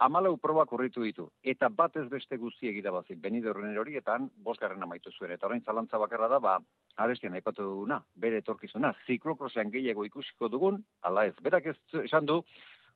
[0.03, 4.83] Amalau proba korritu ditu, eta bat ez beste guzti egira bazik, benide horren horietan, bosgarren
[4.83, 5.31] amaitu zuen.
[5.33, 6.57] Eta orain zalantza bakarra da, ba,
[7.05, 12.43] arestian aipatu duguna, bere etorkizuna, ziklokrosean gehiago ikusiko dugun, ala ez, berak ez esan du,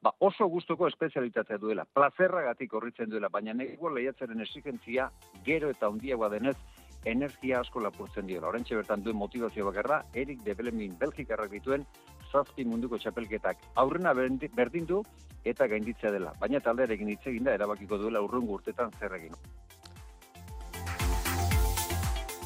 [0.04, 5.10] ba, oso gustuko espezialitatea duela, plazerragatik horritzen duela, baina negiko lehiatzaren exigentzia,
[5.48, 6.58] gero eta handiagoa denez,
[7.06, 8.48] energia asko lapurtzen diola.
[8.50, 11.86] Horentxe bertan duen motivazio bakarra, Erik de Belemin Belgikarrak dituen
[12.32, 15.02] zazpi munduko txapelketak aurrena berdin du
[15.44, 16.34] eta gainditzea dela.
[16.40, 19.36] Baina taldearekin hitz da erabakiko duela urrungu urtetan zer egin.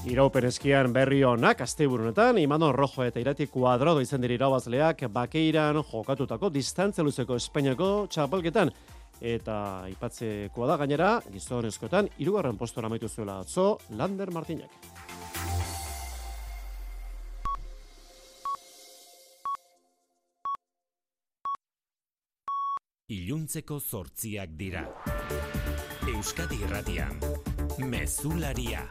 [0.05, 5.79] Irau perezkian berri honak, azte burunetan, Imano Rojo eta Irati Kuadrado izan dira irabazleak bakeiran
[5.81, 8.69] jokatutako distantzia luzeko Espainiako txapelketan
[9.21, 14.71] eta ipatzekoa da gainera, gizonezkoetan, irugarren postora amaitu zuela atzo, Lander Martinek.
[23.05, 24.81] Iluntzeko zortziak dira.
[26.09, 27.19] Euskadi Irratian,
[27.85, 28.81] Mezularia.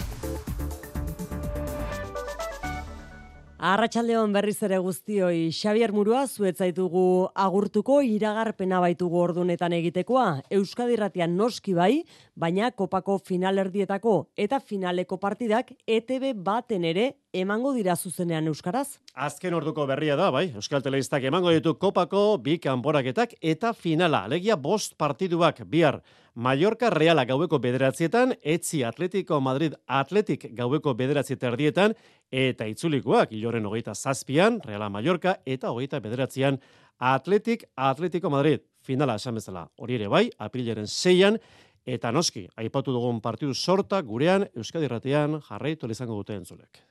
[3.65, 10.27] Arratxaldeon berriz ere guztioi, Xavier Murua zuetzaitugu agurtuko iragarpena baitugu ordunetan egitekoa.
[10.53, 12.03] Euskadi Ratian noski bai,
[12.37, 18.99] baina kopako finalerdietako eta finaleko partidak ETB baten ere emango dira zuzenean Euskaraz.
[19.15, 24.27] Azken orduko berria da, bai, Euskal Telebistak emango ditu kopako bi kanporaketak eta finala.
[24.29, 26.03] Alegia bost partiduak bihar.
[26.35, 31.95] Mallorca Reala gaueko bederatzietan, Etzi Atletico Madrid Atletik gaueko bederatzietan erdietan,
[32.35, 36.59] eta itzulikoak, iloren hogeita zazpian, Reala Mallorca, eta hogeita bederatzean,
[36.99, 38.67] Atletik Atletico Madrid.
[38.83, 41.39] Finala esan bezala, hori ere bai, aprilaren zeian,
[41.87, 46.83] eta noski, aipatu dugun partidu sorta, gurean, Euskadi Ratean, jarraitu izango dute entzulek.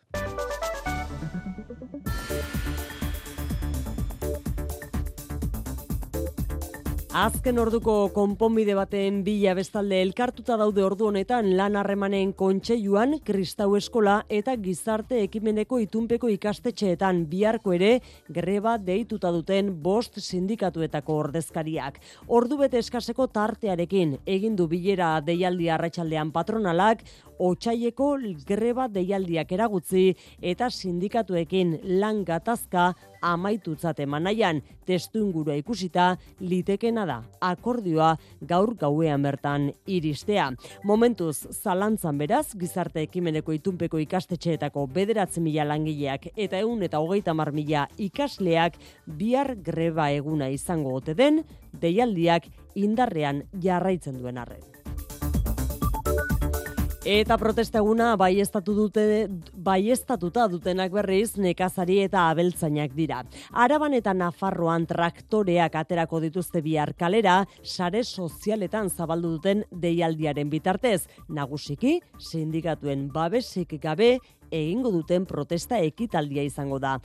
[7.13, 14.15] Azken orduko konponbide baten bila bestalde elkartuta daude ordu honetan lan harremanen kontseiluan Kristau Eskola
[14.33, 17.91] eta Gizarte Ekimeneko Itunpeko ikastetxeetan biharko ere
[18.33, 21.99] greba deituta duten bost sindikatuetako ordezkariak.
[22.33, 27.05] Ordu bete eskaseko tartearekin egin du bilera deialdi arratsaldean patronalak
[27.39, 37.17] Otsaieko greba deialdiak eragutzi eta sindikatuekin lan gatazka amaitutzat emanaian testu ingurua ikusita litekena da
[37.41, 40.49] akordioa gaur gauean bertan iristea.
[40.83, 47.53] Momentuz zalantzan beraz gizarte ekimeneko itunpeko ikastetxeetako bederatzen mila langileak eta egun eta hogeita mar
[47.55, 48.77] mila ikasleak
[49.07, 54.72] bihar greba eguna izango ote den deialdiak indarrean jarraitzen duen arren.
[57.03, 59.01] Eta protesta eguna baiestatu dute
[59.59, 63.17] baiestatuta dutenak berriz nekazari eta abeltzainak dira.
[63.51, 71.97] Araban eta Nafarroan traktoreak aterako dituzte bihar kalera, sare sozialetan zabaldu duten deialdiaren bitartez, nagusiki
[72.23, 74.13] sindikatuen babesik gabe
[74.53, 76.97] egingo duten protesta ekitaldia izango da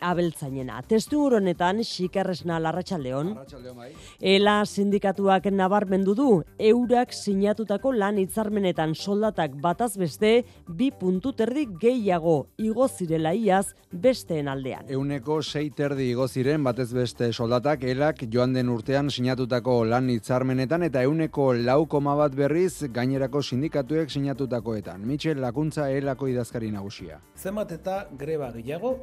[0.00, 0.80] abeltzainena.
[0.88, 3.34] Testu honetan xikerresna larratsaldeon.
[3.76, 3.90] Bai.
[4.20, 10.32] Ela sindikatuak nabarmendu du eurak sinatutako lan hitzarmenetan soldatak bataz beste
[10.68, 14.86] bi puntu terdi gehiago igo zirela iaz besteen aldean.
[14.88, 20.82] Euneko sei terdi igo ziren batez beste soldatak elak joan den urtean sinatutako lan hitzarmenetan
[20.88, 25.04] eta euneko lau koma bat berriz gainerako sindikatuek sinatutakoetan.
[25.06, 27.20] Mitxel lakuntza elako idazkari idazkari nagusia.
[27.36, 28.98] Zenbat eta greba gehiago,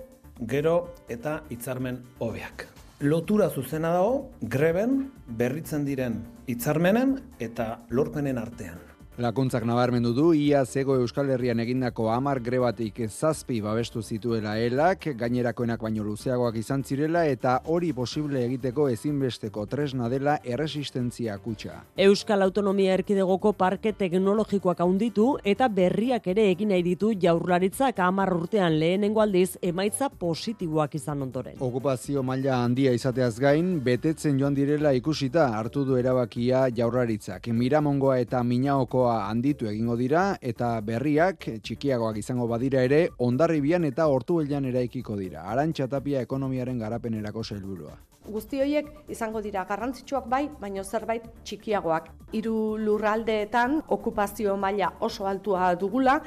[0.48, 2.68] gero eta hitzarmen hobeak.
[3.02, 8.91] Lotura zuzena dago greben berritzen diren hitzarmenen eta lorpenen artean.
[9.22, 15.84] Lakuntzak nabarmendu du, ia zego Euskal Herrian egindako amar grebatik zazpi babestu zituela elak, gainerakoenak
[15.86, 21.84] baino luzeagoak izan zirela, eta hori posible egiteko ezinbesteko tresna dela erresistentzia kutsa.
[22.02, 28.80] Euskal Autonomia Erkidegoko parke teknologikoak haunditu eta berriak ere egin nahi ditu jaurlaritzak amar urtean
[28.82, 31.62] lehenengo aldiz emaitza positiboak izan ondoren.
[31.62, 37.54] Okupazio maila handia izateaz gain, betetzen joan direla ikusita hartu du erabakia jaurlaritzak.
[37.62, 44.70] Miramongoa eta Minaokoa handitu egingo dira eta berriak txikiagoak izango badira ere ondarribian eta ortuellan
[44.72, 45.44] eraikiko dira.
[45.56, 47.98] Arantxa tapia ekonomiaren garapenerako helburua.
[48.22, 52.12] Guzti horiek izango dira garrantzitsuak bai, baino zerbait txikiagoak.
[52.38, 56.20] Hiru lurraldeetan okupazio maila oso altua dugula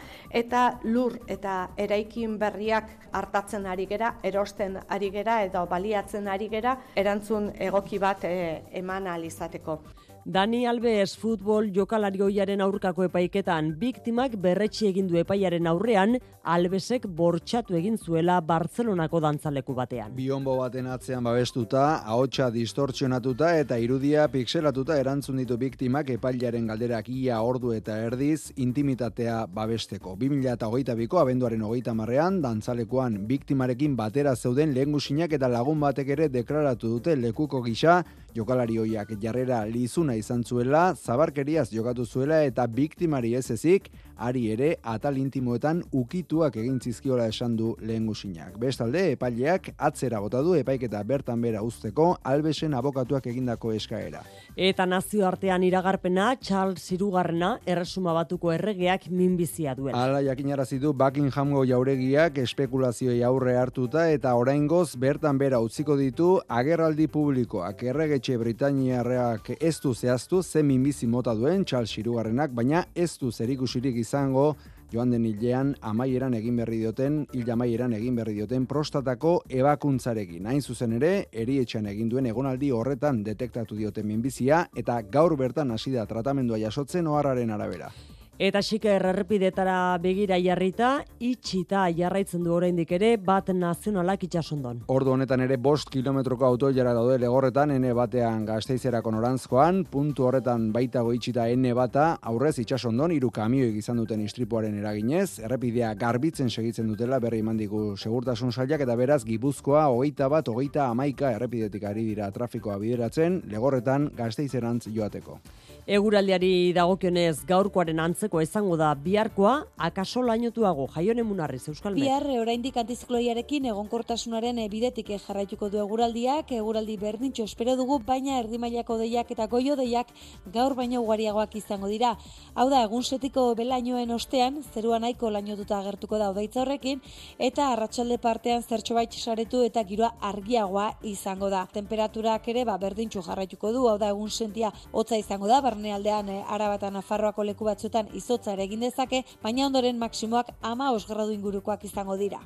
[0.43, 6.74] eta lur eta eraikin berriak hartatzen ari gera, erosten ari gera edo baliatzen ari gera
[6.97, 9.78] erantzun egoki bat e, eman alizateko.
[10.25, 16.16] Dani Alves futbol jokalarioiaren aurkako epaiketan biktimak berretsi egin du epaiaren aurrean
[16.49, 20.14] Alvesek bortxatu egin zuela Bartzelonako dantzaleku batean.
[20.16, 27.43] Bionbo baten atzean babestuta, ahotsa distortzionatuta eta irudia pixelatuta erantzun ditu biktimak epailaren galderak ia
[27.45, 30.16] ordu eta erdiz intimitatea babesteko.
[30.25, 34.97] 2008ko abenduaren hogeita marrean, dantzalekuan biktimarekin batera zeuden lehen
[35.29, 38.03] eta lagun batek ere deklaratu dute lekuko gisa,
[38.35, 45.19] jokalarioiak jarrera lizuna izan zuela, zabarkeriaz jokatu zuela eta biktimari ez ezik, ari ere atal
[45.19, 48.59] intimoetan ukituak egin zizkiola esan du lehen gusinak.
[48.59, 54.23] Bestalde, epaileak atzera bota du epaiketa bertan bera usteko albesen abokatuak egindako eskaera.
[54.57, 60.05] Eta nazioartean iragarpena, Charles Zirugarrena, erresuma batuko erregeak minbizia duela.
[60.05, 67.09] Ala jakinarazi du Buckinghamgo jauregiak espekulazioi aurre hartuta eta oraingoz bertan bera utziko ditu agerraldi
[67.09, 73.31] publikoak erregetxe Britainiarreak ez du zehaztu ze minbizi mota duen Charles Zirugarrenak, baina ez du
[73.33, 74.52] zerikusirik izango
[74.94, 80.46] joan den hilean amaieran egin berri dioten, hil amaieran egin berri dioten prostatako ebakuntzarekin.
[80.46, 85.96] Hain zuzen ere, erietxan egin duen egonaldi horretan detektatu dioten minbizia eta gaur bertan hasi
[85.96, 87.90] da tratamendua jasotzen oharraren arabera.
[88.35, 94.80] Eta xike errepidetara begira jarrita, itxita jarraitzen du oraindik ere bat nazionalak itxasondon.
[94.91, 101.05] Ordu honetan ere bost kilometroko autoiara daude legorretan, ene batean gazteizerako norantzkoan, puntu horretan baita
[101.14, 107.20] itxita ene bata, aurrez itxasondon, iru kamioik izan duten istripuaren eraginez, errepidea garbitzen segitzen dutela
[107.20, 112.80] berri mandiku segurtasun sailak, eta beraz gipuzkoa hogeita bat, hogeita amaika errepidetik ari dira trafikoa
[112.82, 115.39] bideratzen, legorretan gazteizerantz joateko.
[115.85, 122.01] Eguraldiari dagokionez gaurkoaren antzeko izango da biharkoa, akaso lainotuago jaion emunarri zeuskalme.
[122.01, 129.35] Bihar oraindik antizikloiarekin egonkortasunaren bidetik jarraituko du eguraldiak, eguraldi berdintxo espero dugu, baina erdimailako deiak
[129.37, 130.09] eta goio deiak
[130.55, 132.14] gaur baino ugariagoak izango dira.
[132.55, 137.05] Hau da, egun setiko belainoen ostean, zerua nahiko lainotuta agertuko da odaitza horrekin,
[137.39, 141.66] eta arratsalde partean zertxo baitz saretu eta giroa argiagoa izango da.
[141.76, 146.43] Temperaturak ere ba, berdintxo jarraituko du, hau da, egun sentia hotza izango da, barnealdean e,
[146.49, 152.16] arabata nafarroako leku batzuetan izotza ere egin dezake, baina ondoren maksimoak ama osgradu ingurukoak izango
[152.16, 152.41] dira.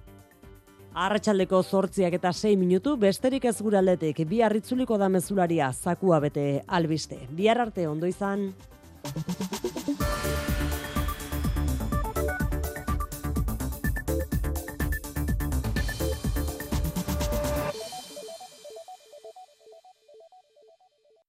[0.99, 6.49] Arratxaldeko zortziak eta sei minutu, besterik ez gure aldetik, bi harritzuliko da mezularia, zakua bete
[6.67, 7.21] albiste.
[7.31, 8.49] Bihar arte ondo izan.